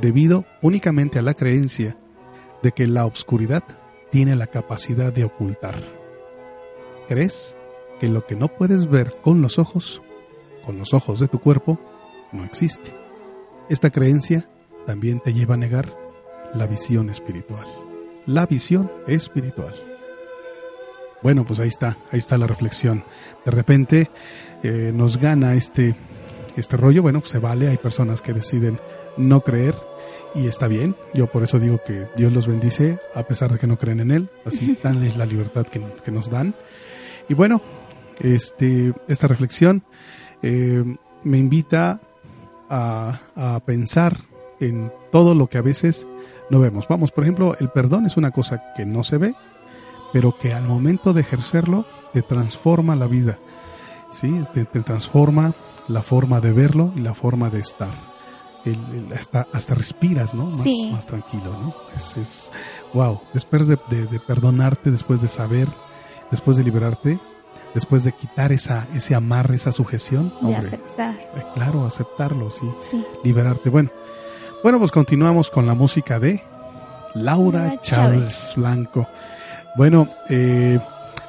[0.00, 1.96] debido únicamente a la creencia
[2.62, 3.62] de que la obscuridad
[4.10, 5.74] tiene la capacidad de ocultar.
[7.08, 7.56] ¿Crees
[7.98, 10.02] que lo que no puedes ver con los ojos,
[10.64, 11.78] con los ojos de tu cuerpo,
[12.32, 12.94] no existe?
[13.68, 14.48] Esta creencia
[14.86, 15.94] también te lleva a negar
[16.54, 17.66] la visión espiritual.
[18.26, 19.89] La visión espiritual.
[21.22, 23.04] Bueno, pues ahí está, ahí está la reflexión.
[23.44, 24.10] De repente
[24.62, 25.94] eh, nos gana este,
[26.56, 28.80] este rollo, bueno, pues se vale, hay personas que deciden
[29.16, 29.74] no creer
[30.34, 33.66] y está bien, yo por eso digo que Dios los bendice a pesar de que
[33.66, 36.54] no creen en Él, así danles la libertad que, nos dan.
[37.28, 37.60] Y bueno,
[38.20, 39.82] este, esta reflexión
[40.42, 40.84] eh,
[41.24, 42.00] me invita
[42.68, 44.18] a, a pensar
[44.60, 46.06] en todo lo que a veces
[46.50, 46.86] no vemos.
[46.88, 49.34] Vamos, por ejemplo, el perdón es una cosa que no se ve,
[50.12, 53.38] pero que al momento de ejercerlo te transforma la vida,
[54.10, 54.44] ¿sí?
[54.52, 55.54] te, transforma
[55.88, 57.90] la forma de verlo y la forma de estar.
[59.14, 60.50] hasta, hasta respiras, ¿no?
[60.50, 61.74] Más, más tranquilo, ¿no?
[61.94, 62.52] Es, es
[62.92, 63.20] wow.
[63.32, 63.76] Después de,
[64.26, 65.68] perdonarte, después de saber,
[66.30, 67.18] después de liberarte,
[67.74, 70.34] después de quitar esa, ese amarre, esa sujeción.
[70.42, 71.14] De aceptar.
[71.36, 72.68] Eh, claro, aceptarlo, sí.
[72.82, 73.04] sí.
[73.24, 73.70] Liberarte.
[73.70, 73.90] Bueno,
[74.62, 76.42] bueno, pues continuamos con la música de
[77.14, 79.06] Laura, Chávez Blanco.
[79.76, 80.78] Bueno, eh,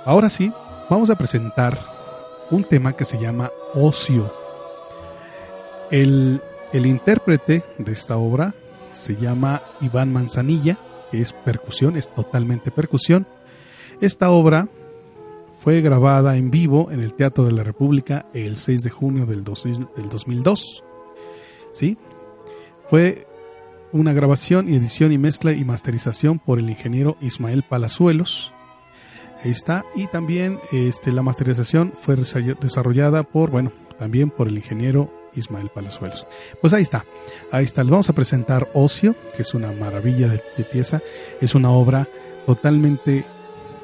[0.05, 0.51] ahora sí,
[0.89, 1.79] vamos a presentar
[2.49, 4.33] un tema que se llama Ocio.
[5.91, 6.41] El,
[6.73, 8.53] el intérprete de esta obra
[8.91, 10.77] se llama Iván Manzanilla,
[11.11, 13.27] que es percusión, es totalmente percusión.
[13.99, 14.67] Esta obra
[15.61, 19.43] fue grabada en vivo en el Teatro de la República el 6 de junio del,
[19.43, 20.83] del 2002.
[21.71, 21.97] ¿Sí?
[22.89, 23.27] Fue
[23.93, 28.53] una grabación y edición y mezcla y masterización por el ingeniero Ismael Palazuelos.
[29.43, 29.85] Ahí está.
[29.95, 36.27] Y también este, la masterización fue desarrollada por, bueno, también por el ingeniero Ismael Palazuelos.
[36.59, 37.05] Pues ahí está.
[37.51, 37.83] Ahí está.
[37.83, 41.01] Les vamos a presentar Ocio, que es una maravilla de, pieza.
[41.39, 42.07] Es una obra
[42.45, 43.25] totalmente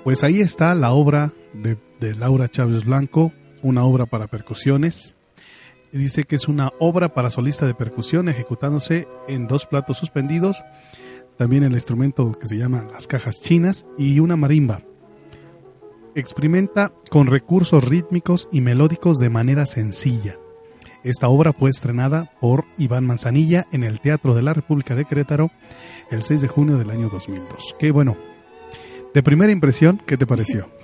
[0.09, 1.77] Pues ahí está la obra de,
[2.15, 3.31] Laura Chávez Blanco,
[3.61, 5.15] una obra para percusiones.
[5.91, 10.63] Dice que es una obra para solista de percusión ejecutándose en dos platos suspendidos,
[11.37, 14.81] también el instrumento que se llama las cajas chinas y una marimba.
[16.15, 20.39] Experimenta con recursos rítmicos y melódicos de manera sencilla.
[21.03, 25.51] Esta obra fue estrenada por Iván Manzanilla en el Teatro de la República de Querétaro
[26.09, 27.75] el 6 de junio del año 2002.
[27.77, 28.17] Qué bueno,
[29.13, 30.69] de primera impresión, ¿qué te pareció?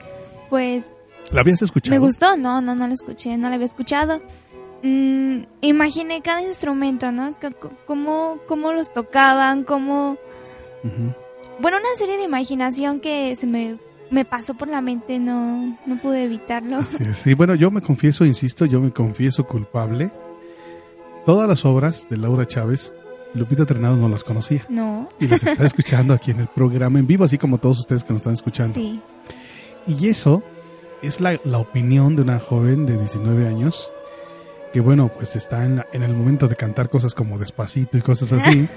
[0.50, 0.94] Pues...
[1.32, 1.96] ¿La habías escuchado?
[1.96, 4.22] Me gustó, no, no, no la escuché, no la había escuchado.
[4.84, 7.36] Mm, imaginé cada instrumento, ¿no?
[7.88, 10.18] cómo, cómo los tocaban, cómo...
[11.60, 13.80] Bueno, una serie de imaginación que se me,
[14.12, 16.84] me pasó por la mente, no, no pude evitarlo.
[16.84, 20.12] sí, bueno, yo me confieso, insisto, yo me confieso culpable.
[21.26, 22.94] Todas las obras de Laura Chávez
[23.36, 24.66] Lupita Trenado no las conocía.
[24.70, 25.10] No.
[25.20, 28.14] Y las está escuchando aquí en el programa en vivo, así como todos ustedes que
[28.14, 28.76] nos están escuchando.
[28.76, 29.02] Sí.
[29.88, 30.42] Y eso
[31.02, 33.92] es la, opinión de una joven de 19 años
[34.74, 38.34] que, bueno, pues está en, en el momento de cantar cosas como despacito y cosas
[38.34, 38.68] así,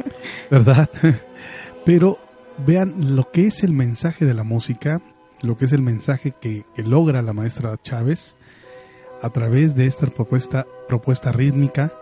[0.50, 0.88] ¿verdad?
[1.84, 2.18] Pero
[2.66, 5.00] vean lo que es el mensaje de la música,
[5.42, 8.36] lo que es el mensaje que, que logra la maestra Chávez
[9.22, 11.92] a través de esta propuesta, propuesta rítmica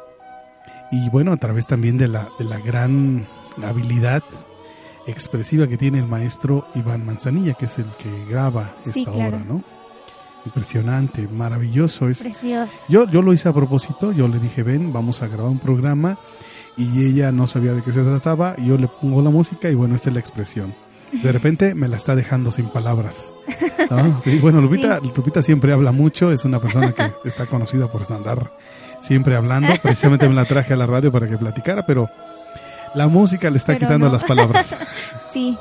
[0.91, 3.26] y bueno, a través también de la, de la gran
[3.62, 4.22] habilidad
[5.07, 9.62] expresiva que tiene el maestro Iván Manzanilla, que es el que graba esta obra, ¿no?
[10.45, 12.09] Impresionante, maravilloso.
[12.09, 12.84] Es, Precioso.
[12.89, 16.18] Yo, yo lo hice a propósito, yo le dije, ven, vamos a grabar un programa
[16.76, 19.74] y ella no sabía de qué se trataba, y yo le pongo la música y
[19.74, 20.74] bueno, esta es la expresión.
[21.11, 23.32] De repente me la está dejando sin palabras.
[24.24, 28.51] Sí, bueno, Lupita, Lupita siempre habla mucho, es una persona que está conocida por andar
[29.07, 32.11] siempre hablando, precisamente me la traje a la radio para que platicara, pero
[32.94, 34.76] la música le está quitando las palabras.
[35.30, 35.57] Sí.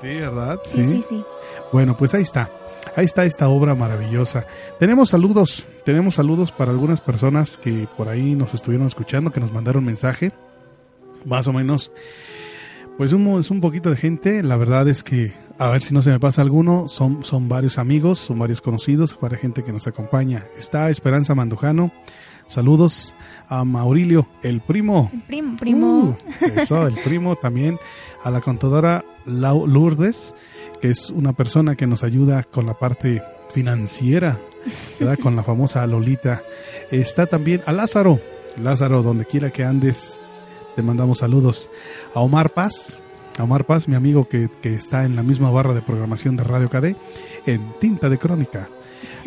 [0.00, 0.58] Sí, ¿verdad?
[0.64, 1.24] Sí, sí, sí.
[1.72, 2.50] Bueno, pues ahí está.
[2.96, 4.46] Ahí está esta obra maravillosa.
[4.78, 9.52] Tenemos saludos, tenemos saludos para algunas personas que por ahí nos estuvieron escuchando, que nos
[9.52, 10.32] mandaron mensaje.
[11.24, 11.92] Más o menos,
[12.96, 14.42] pues un, es un poquito de gente.
[14.42, 17.78] La verdad es que, a ver si no se me pasa alguno, son, son varios
[17.78, 20.46] amigos, son varios conocidos, varias gente que nos acompaña.
[20.58, 21.92] Está Esperanza Mandujano.
[22.50, 23.14] Saludos
[23.48, 25.08] a Maurilio, el primo.
[25.14, 26.02] El primo, primo.
[26.02, 26.16] Uh,
[26.56, 27.78] eso, el primo también.
[28.24, 30.34] A la contadora Lourdes
[30.80, 33.22] que es una persona que nos ayuda con la parte
[33.54, 34.40] financiera,
[34.98, 35.16] ¿verdad?
[35.22, 36.42] con la famosa Lolita.
[36.90, 38.18] Está también a Lázaro,
[38.60, 40.18] Lázaro, donde quiera que andes,
[40.74, 41.70] te mandamos saludos.
[42.14, 43.00] A Omar Paz,
[43.38, 46.42] a Omar Paz, mi amigo que, que está en la misma barra de programación de
[46.42, 46.96] Radio KD,
[47.46, 48.68] en Tinta de Crónica.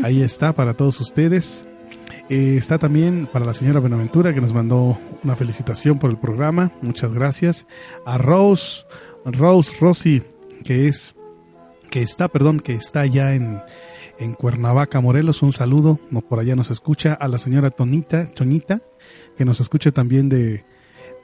[0.03, 1.67] Ahí está para todos ustedes.
[2.29, 6.71] Eh, está también para la señora Benaventura que nos mandó una felicitación por el programa.
[6.81, 7.67] Muchas gracias.
[8.05, 8.85] A Rose,
[9.25, 10.23] Rose Rossi,
[10.63, 11.15] que es
[11.89, 13.61] que está, perdón, que está ya en,
[14.17, 15.43] en Cuernavaca, Morelos.
[15.43, 18.81] Un saludo, por allá nos escucha a la señora Tonita, Toñita,
[19.37, 20.65] que nos escucha también de,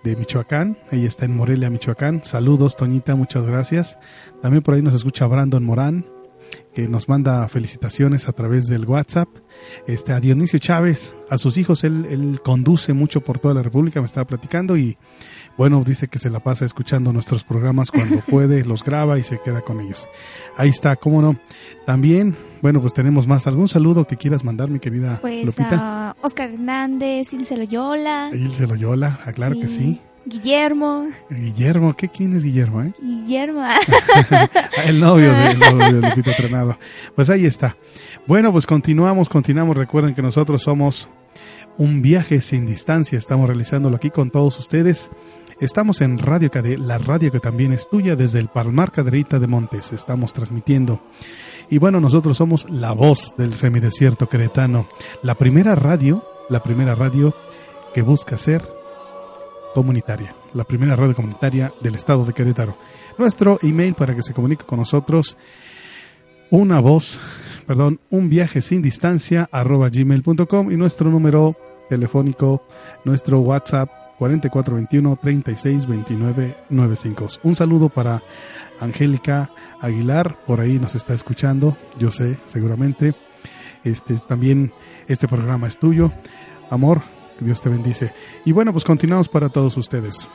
[0.04, 0.78] de Michoacán.
[0.91, 2.24] Ella está en Morelia, Michoacán.
[2.24, 3.97] Saludos, Toñita, muchas gracias.
[4.41, 6.06] También por ahí nos escucha Brandon Morán,
[6.74, 9.30] que nos manda felicitaciones a través del WhatsApp.
[9.88, 13.99] Este, a Dionisio Chávez, a sus hijos, él, él conduce mucho por toda la República,
[13.99, 14.97] me estaba platicando y
[15.57, 19.39] bueno, dice que se la pasa escuchando nuestros programas cuando puede, los graba y se
[19.39, 20.07] queda con ellos.
[20.55, 21.36] Ahí está, cómo no.
[21.86, 23.45] También, bueno, pues tenemos más.
[23.45, 26.11] ¿Algún saludo que quieras mandar, mi querida pues Lupita?
[26.11, 28.32] A Oscar Hernández, Ilse Loyola.
[28.34, 29.99] Ilse Loyola, ah, claro que sí.
[30.30, 31.08] Guillermo.
[31.30, 32.94] Guillermo, ¿qué quién es Guillermo, eh?
[33.02, 33.66] Guillermo.
[34.86, 36.78] el novio de, novio de Lupita Trenado.
[37.16, 37.76] Pues ahí está.
[38.28, 39.76] Bueno, pues continuamos, continuamos.
[39.76, 41.10] Recuerden que nosotros somos
[41.78, 43.18] un viaje sin distancia.
[43.18, 45.10] Estamos realizándolo aquí con todos ustedes.
[45.60, 49.48] Estamos en Radio KD, la radio que también es tuya desde el Palmar Caderita de
[49.48, 49.92] Montes.
[49.94, 51.02] Estamos transmitiendo.
[51.72, 54.88] Y bueno, nosotros somos la voz del semidesierto queretano.
[55.24, 57.36] La primera radio, la primera radio
[57.94, 58.79] que busca ser
[59.74, 60.36] comunitaria.
[60.53, 62.78] La primera radio comunitaria del estado de Querétaro.
[63.17, 65.38] Nuestro email para que se comunique con nosotros.
[66.49, 67.20] Una voz,
[67.67, 71.55] perdón, un viaje sin distancia arroba gmail.com y nuestro número
[71.89, 72.63] telefónico,
[73.05, 77.28] nuestro WhatsApp 4421 36 29 95.
[77.43, 78.22] Un saludo para
[78.80, 83.15] Angélica Aguilar, por ahí nos está escuchando, yo sé, seguramente.
[83.84, 84.74] Este también
[85.07, 86.11] este programa es tuyo.
[86.70, 87.01] Amor,
[87.46, 88.14] Dios te bendice.
[88.46, 90.28] Y bueno, pues continuamos para todos ustedes.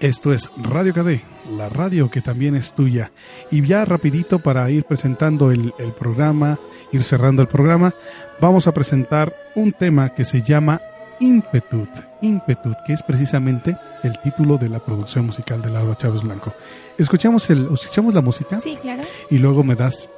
[0.00, 1.20] Esto es Radio KD,
[1.56, 3.12] la radio que también es tuya.
[3.50, 6.58] Y ya rapidito para ir presentando el, el programa,
[6.92, 7.94] ir cerrando el programa,
[8.40, 10.80] vamos a presentar un tema que se llama
[11.20, 11.88] Impetut,
[12.22, 16.54] Impetut, que es precisamente el título de la producción musical de Laura Chávez Blanco.
[16.98, 18.60] Escuchamos, el, escuchamos la música.
[18.60, 19.02] Sí, claro.
[19.30, 20.10] Y luego me das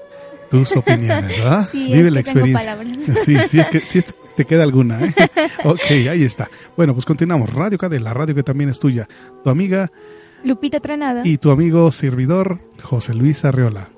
[0.50, 1.68] tus opiniones, ¿verdad?
[1.70, 2.76] Sí, Vive es la que experiencia.
[3.24, 4.02] Sí, sí, es que si
[4.36, 5.04] te queda alguna.
[5.04, 5.14] ¿eh?
[5.64, 6.50] ok, ahí está.
[6.76, 7.52] Bueno, pues continuamos.
[7.52, 9.08] Radio KD, la radio que también es tuya.
[9.42, 9.90] Tu amiga
[10.44, 11.22] Lupita Tranada.
[11.24, 13.88] y tu amigo servidor, José Luis Arreola.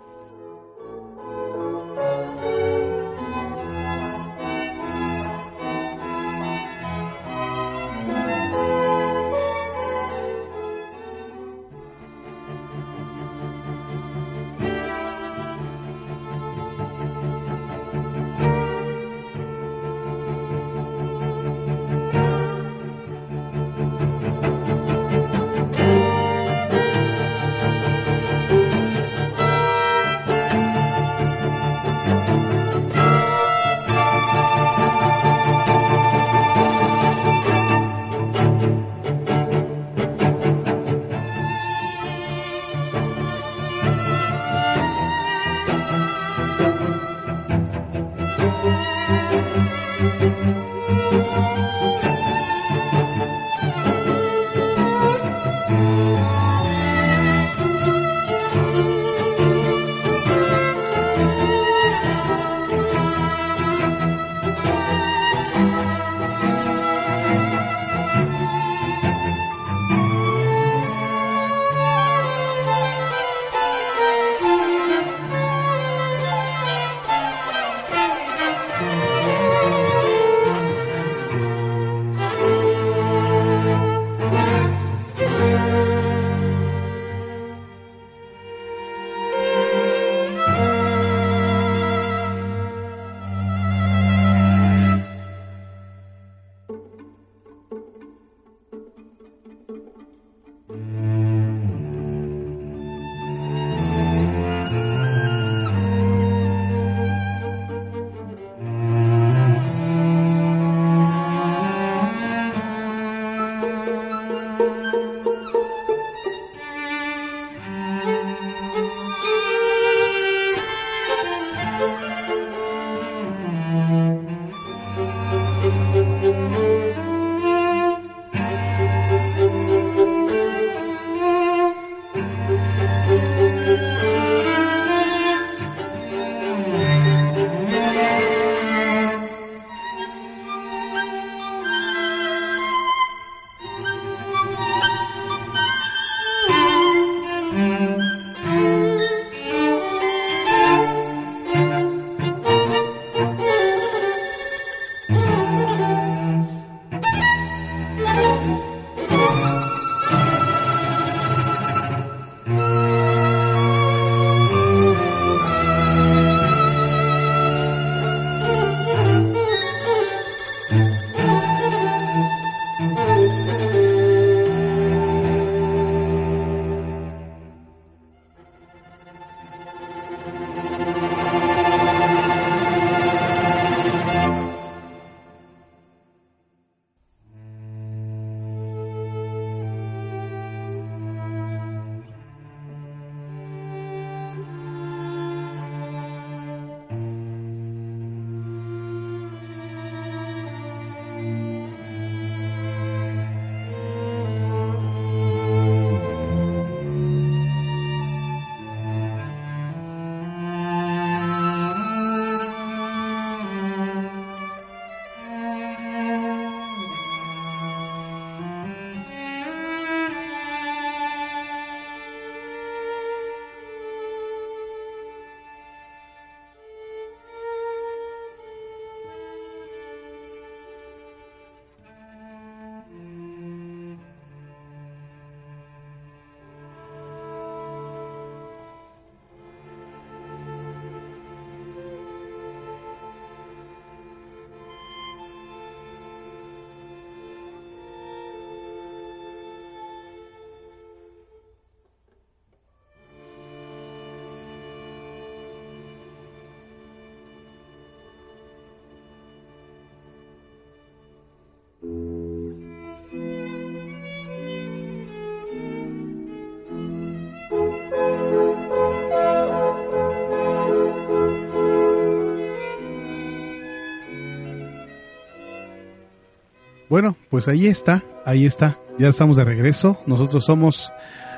[276.89, 278.78] Bueno, pues ahí está, ahí está.
[278.99, 280.01] Ya estamos de regreso.
[280.07, 280.93] Nosotros somos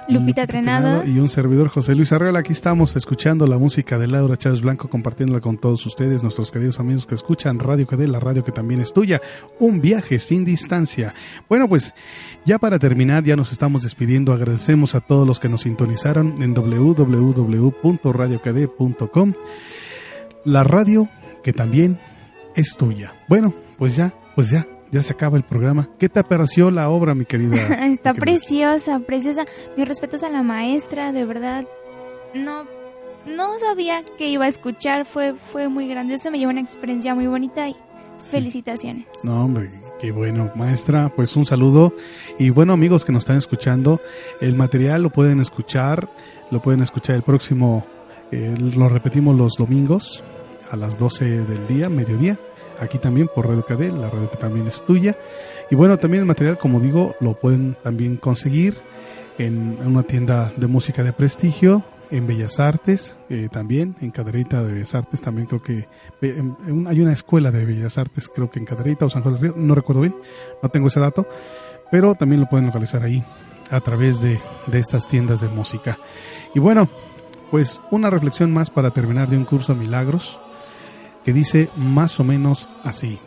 [0.09, 1.05] Lupita, Trenado.
[1.05, 2.41] y un servidor José Luis Arreola.
[2.41, 6.81] Aquí estamos escuchando la música de Laura Chávez Blanco, compartiéndola con todos ustedes, nuestros queridos
[6.81, 9.21] amigos que escuchan Radio KD, la radio que también es tuya.
[9.59, 11.15] Un viaje sin distancia.
[11.49, 11.95] Bueno, pues
[12.45, 14.33] ya para terminar, ya nos estamos despidiendo.
[14.33, 19.33] Agradecemos a todos los que nos sintonizaron en www.radiokd.com.
[20.45, 21.09] La radio
[21.43, 21.99] que también
[22.55, 23.13] es tuya.
[23.29, 25.89] Bueno, pues ya, pues ya, ya se acaba el programa.
[25.99, 27.57] ¿Qué te pareció la obra, mi querida?
[27.87, 29.47] Está preciosa, preciosa.
[29.77, 31.65] Mis respetos a la maestra, de verdad.
[32.35, 32.65] No,
[33.27, 35.07] no sabía que iba a escuchar.
[35.07, 36.31] Fue, fue muy grandioso.
[36.31, 37.77] Me llevó una experiencia muy bonita y
[38.19, 39.07] felicitaciones.
[39.23, 39.71] No, hombre,
[40.01, 41.13] qué bueno, maestra.
[41.15, 41.95] Pues un saludo.
[42.39, 44.01] Y bueno, amigos que nos están escuchando,
[44.41, 46.11] el material lo pueden escuchar,
[46.51, 47.87] lo pueden escuchar el próximo,
[48.33, 50.25] eh, lo repetimos los domingos
[50.71, 52.39] a las 12 del día, mediodía
[52.81, 55.17] aquí también por Radio KD, la radio que también es tuya.
[55.71, 58.75] Y bueno, también el material, como digo, lo pueden también conseguir
[59.39, 64.73] en, una tienda de música de prestigio, en Bellas Artes, eh, también, en Caderita de
[64.73, 65.87] Bellas Artes, también creo que
[66.21, 69.77] hay una escuela de Bellas Artes, creo que en Caderita o San José Río, no
[69.77, 70.17] recuerdo bien,
[70.61, 71.29] no tengo ese dato,
[71.93, 73.25] pero también lo pueden localizar ahí
[73.71, 75.99] a través de, de estas tiendas de música.
[76.53, 76.89] Y bueno,
[77.53, 80.41] pues una reflexión más para terminar de un curso de milagros
[81.33, 83.19] dice más o menos así.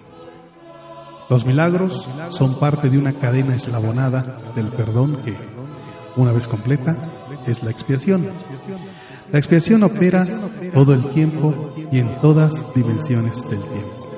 [1.29, 5.35] Los milagros son parte de una cadena eslabonada del perdón que,
[6.15, 6.97] una vez completa,
[7.47, 8.27] es la expiación.
[9.31, 10.25] La expiación opera
[10.73, 14.09] todo el tiempo y en todas dimensiones del tiempo.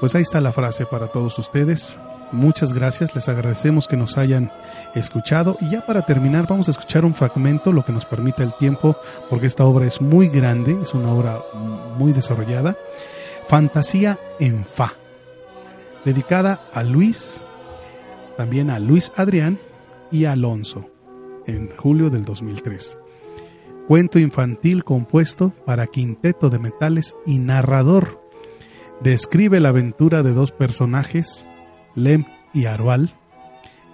[0.00, 1.98] Pues ahí está la frase para todos ustedes.
[2.32, 4.52] Muchas gracias, les agradecemos que nos hayan
[4.94, 8.54] escuchado y ya para terminar vamos a escuchar un fragmento, lo que nos permita el
[8.54, 8.96] tiempo,
[9.28, 11.42] porque esta obra es muy grande, es una obra
[11.96, 12.76] muy desarrollada.
[13.48, 14.92] Fantasía en Fa,
[16.04, 17.42] dedicada a Luis,
[18.36, 19.58] también a Luis Adrián
[20.12, 20.88] y Alonso,
[21.46, 22.96] en julio del 2003.
[23.88, 28.20] Cuento infantil compuesto para quinteto de metales y narrador.
[29.00, 31.44] Describe la aventura de dos personajes
[31.94, 33.14] Lem y Arual,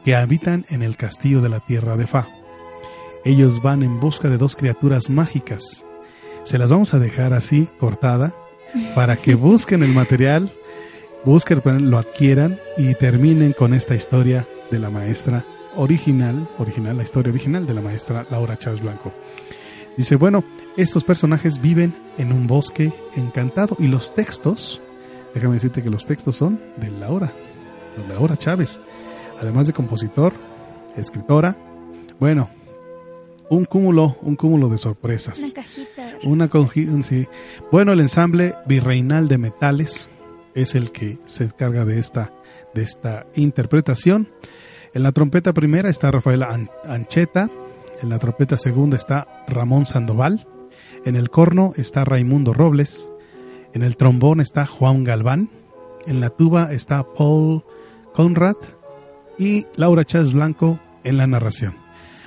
[0.04, 2.28] que habitan en el castillo de la tierra de Fa.
[3.24, 5.84] Ellos van en busca de dos criaturas mágicas.
[6.44, 8.34] Se las vamos a dejar así, cortada,
[8.94, 10.52] para que busquen el material,
[11.24, 15.44] busquen, lo adquieran y terminen con esta historia de la maestra
[15.74, 19.12] original, original, la historia original de la maestra Laura Chávez Blanco.
[19.96, 20.44] Dice, bueno,
[20.76, 24.80] estos personajes viven en un bosque encantado y los textos,
[25.34, 27.32] déjame decirte que los textos son de Laura,
[28.08, 28.80] Laura Chávez,
[29.38, 30.34] además de compositor,
[30.96, 31.56] escritora,
[32.18, 32.48] bueno,
[33.48, 35.38] un cúmulo, un cúmulo de sorpresas.
[35.38, 36.18] Una cajita.
[36.24, 37.26] Una cajita, sí.
[37.70, 40.08] Bueno, el ensamble Virreinal de Metales
[40.54, 42.32] es el que se encarga de esta,
[42.74, 44.28] de esta interpretación.
[44.94, 46.42] En la trompeta primera está Rafael
[46.84, 47.50] Ancheta,
[48.02, 50.46] en la trompeta segunda está Ramón Sandoval,
[51.04, 53.12] en el corno está Raimundo Robles,
[53.74, 55.50] en el trombón está Juan Galván,
[56.06, 57.62] en la tuba está Paul
[58.16, 58.56] Conrad
[59.38, 61.74] y Laura Chávez Blanco en la narración.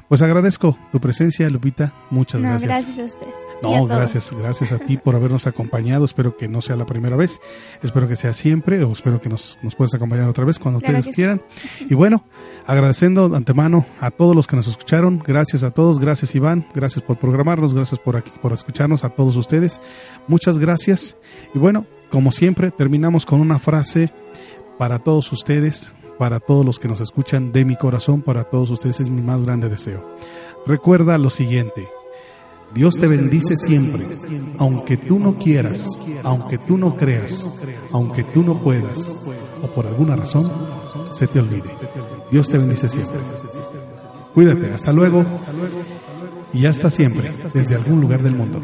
[0.07, 1.93] Pues agradezco tu presencia, Lupita.
[2.11, 2.69] Muchas no, gracias.
[2.69, 3.27] Gracias a usted.
[3.63, 6.05] No, gracias, gracias a ti por habernos acompañado.
[6.05, 7.41] Espero que no sea la primera vez.
[7.81, 11.07] Espero que sea siempre o espero que nos, nos puedas acompañar otra vez cuando ustedes
[11.09, 11.41] quieran.
[11.89, 12.23] Y bueno,
[12.67, 15.21] agradeciendo de antemano a todos los que nos escucharon.
[15.25, 15.99] Gracias a todos.
[15.99, 16.67] Gracias Iván.
[16.75, 17.73] Gracias por programarnos.
[17.73, 19.81] Gracias por aquí, por escucharnos a todos ustedes.
[20.27, 21.17] Muchas gracias.
[21.55, 24.11] Y bueno, como siempre, terminamos con una frase
[24.80, 29.01] para todos ustedes, para todos los que nos escuchan, de mi corazón, para todos ustedes
[29.01, 30.15] es mi más grande deseo.
[30.65, 31.89] Recuerda lo siguiente,
[32.73, 34.05] Dios te bendice siempre,
[34.57, 35.86] aunque tú no quieras,
[36.23, 37.59] aunque tú no creas,
[37.91, 39.25] aunque tú no puedas,
[39.61, 40.49] o por alguna razón
[41.11, 41.71] se te olvide.
[42.32, 43.19] Dios te bendice siempre.
[44.34, 45.25] Cuídate, hasta luego
[46.53, 48.61] y hasta siempre, desde algún lugar del mundo.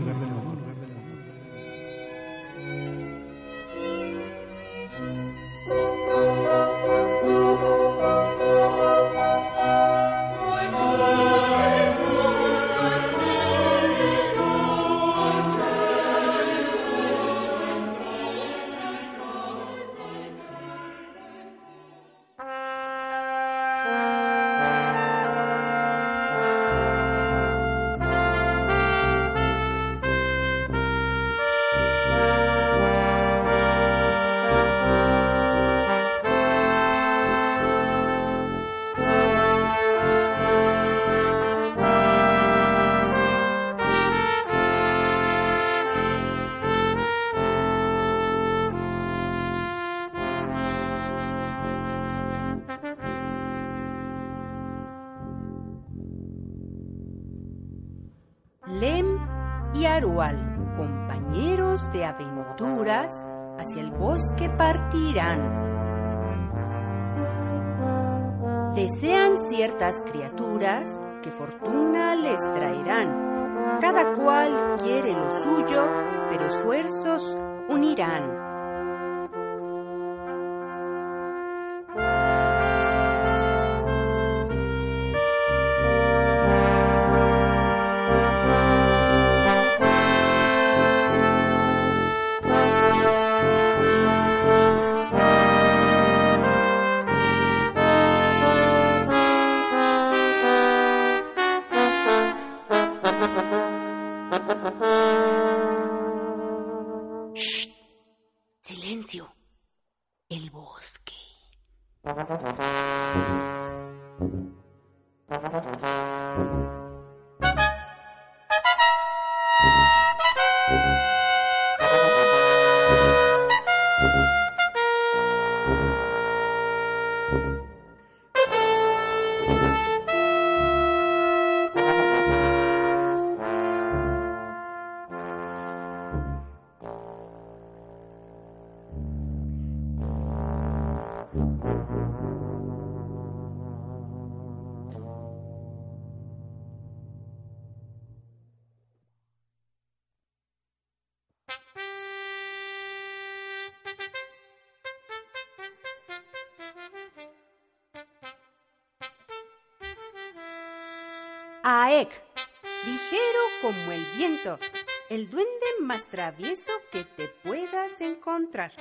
[165.10, 168.72] El duende más travieso que te puedas encontrar.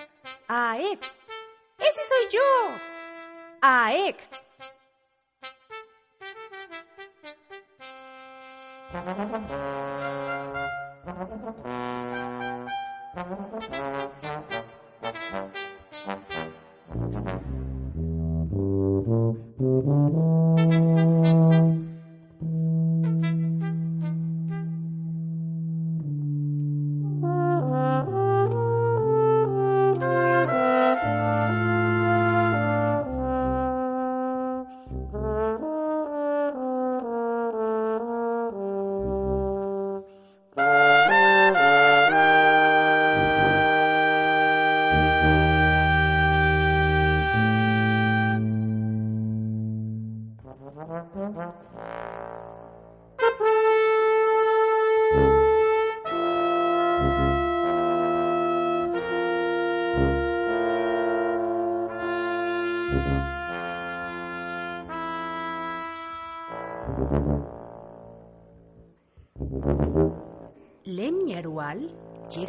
[0.47, 1.01] Aek,
[1.79, 2.41] ese soy yo.
[3.63, 4.19] Aek.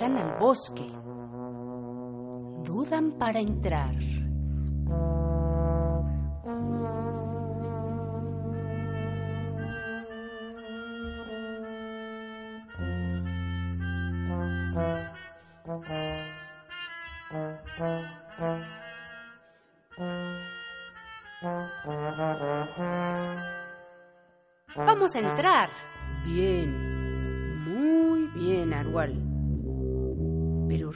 [0.06, 0.86] Llegan al bosque.
[2.64, 3.96] Dudan para entrar.
[24.76, 25.70] Vamos a entrar.
[26.26, 26.75] Bien,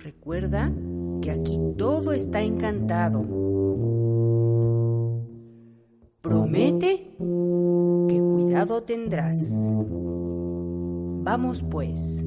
[0.04, 0.72] Recuerda
[1.22, 3.22] que aquí todo está encantado.
[6.22, 7.16] Promete
[8.08, 9.52] que cuidado tendrás.
[11.24, 12.24] Vamos pues.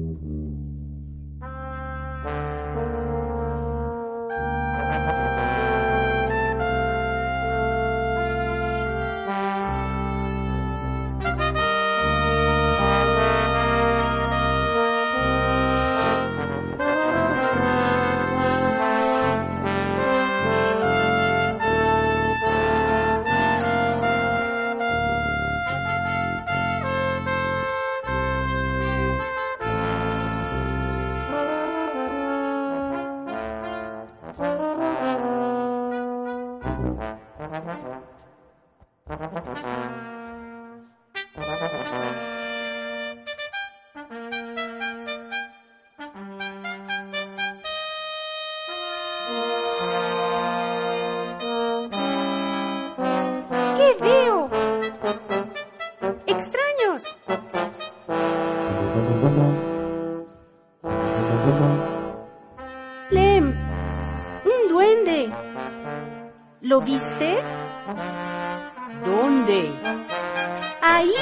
[66.83, 67.43] Viste?
[69.03, 69.71] ¿Dónde?
[70.81, 71.13] Ahí.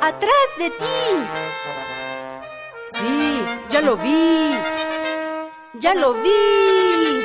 [0.00, 0.86] Atrás de ti.
[2.90, 4.52] Sí, ya lo vi.
[5.80, 7.18] Ya lo vi.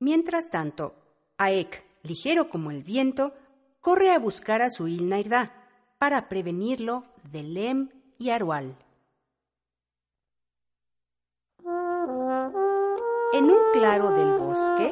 [0.00, 0.94] Mientras tanto,
[1.38, 3.32] Aek, ligero como el viento,
[3.80, 5.52] corre a buscar a su Ilnairda
[5.98, 7.88] para prevenirlo de Lem
[8.18, 8.76] y Arual.
[13.32, 14.90] En un claro del bosque,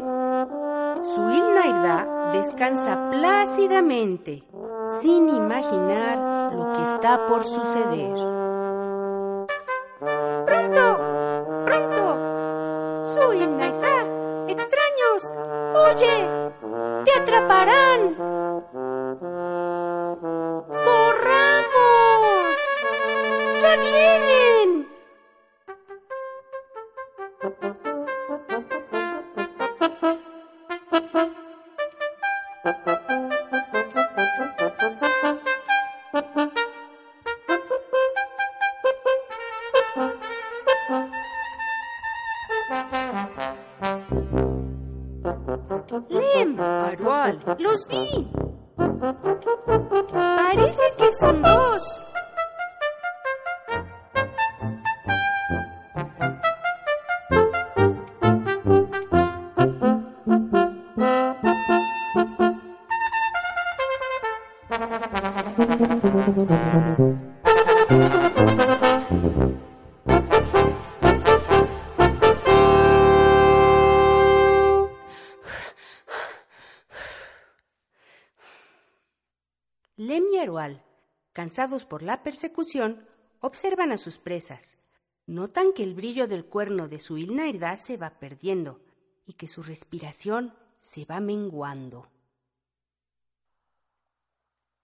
[1.15, 4.45] su Ilnairda descansa plácidamente,
[5.01, 8.42] sin imaginar lo que está por suceder.
[17.33, 18.15] Atraparán!
[20.85, 22.57] ¡Corramos!
[23.63, 24.71] ¡Ya vienen!
[47.73, 48.29] Los vi.
[50.13, 51.62] Parece que son dos.
[81.53, 83.07] Cansados por la persecución,
[83.41, 84.79] observan a sus presas.
[85.27, 88.81] Notan que el brillo del cuerno de su Ilnairda se va perdiendo
[89.27, 92.09] y que su respiración se va menguando.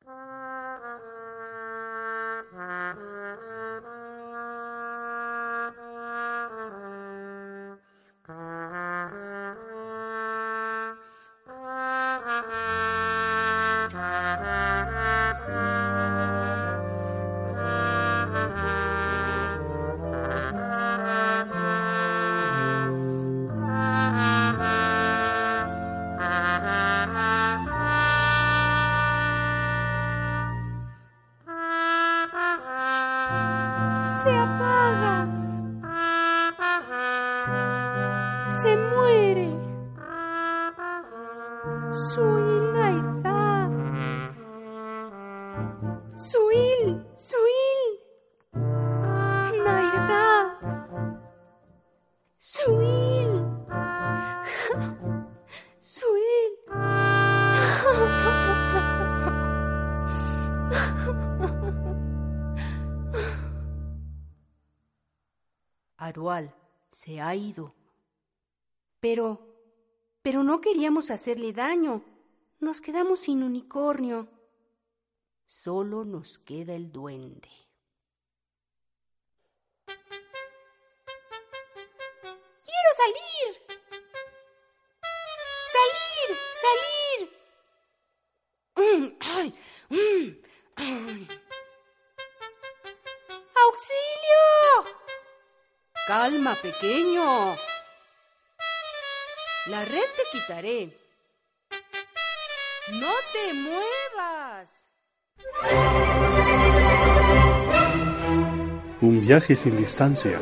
[46.17, 47.81] Suil, Suil.
[49.65, 50.59] Nairda.
[52.39, 53.45] Suil.
[55.79, 56.53] Suil.
[65.97, 66.55] Arual
[66.91, 67.75] se ha ido.
[69.01, 69.41] Pero,
[70.23, 72.03] pero no queríamos hacerle daño.
[72.61, 74.27] Nos quedamos sin unicornio.
[75.49, 77.49] Solo nos queda el duende.
[82.67, 83.57] ¡Quiero salir!
[85.73, 86.29] ¡Salir!
[86.65, 87.21] ¡Salir!
[88.77, 89.49] Mm, ay,
[89.89, 90.29] mm,
[90.77, 91.29] ay.
[93.55, 94.45] ¡Auxilio!
[96.07, 97.57] Calma, pequeño.
[99.69, 100.95] La red te quitaré.
[102.93, 103.98] No te muevas.
[109.01, 110.41] Un viaje sin distancia.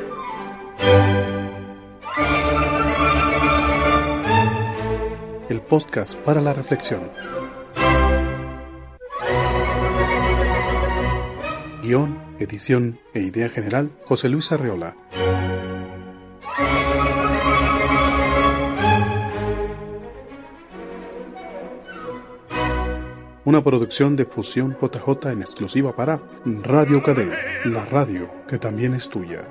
[5.49, 7.11] El podcast para la reflexión.
[11.83, 14.97] Guión, edición e idea general, José Luis Arreola.
[23.47, 26.21] Una producción de Fusión JJ en exclusiva para
[26.65, 29.47] Radio Cadena, la radio que también es tuya.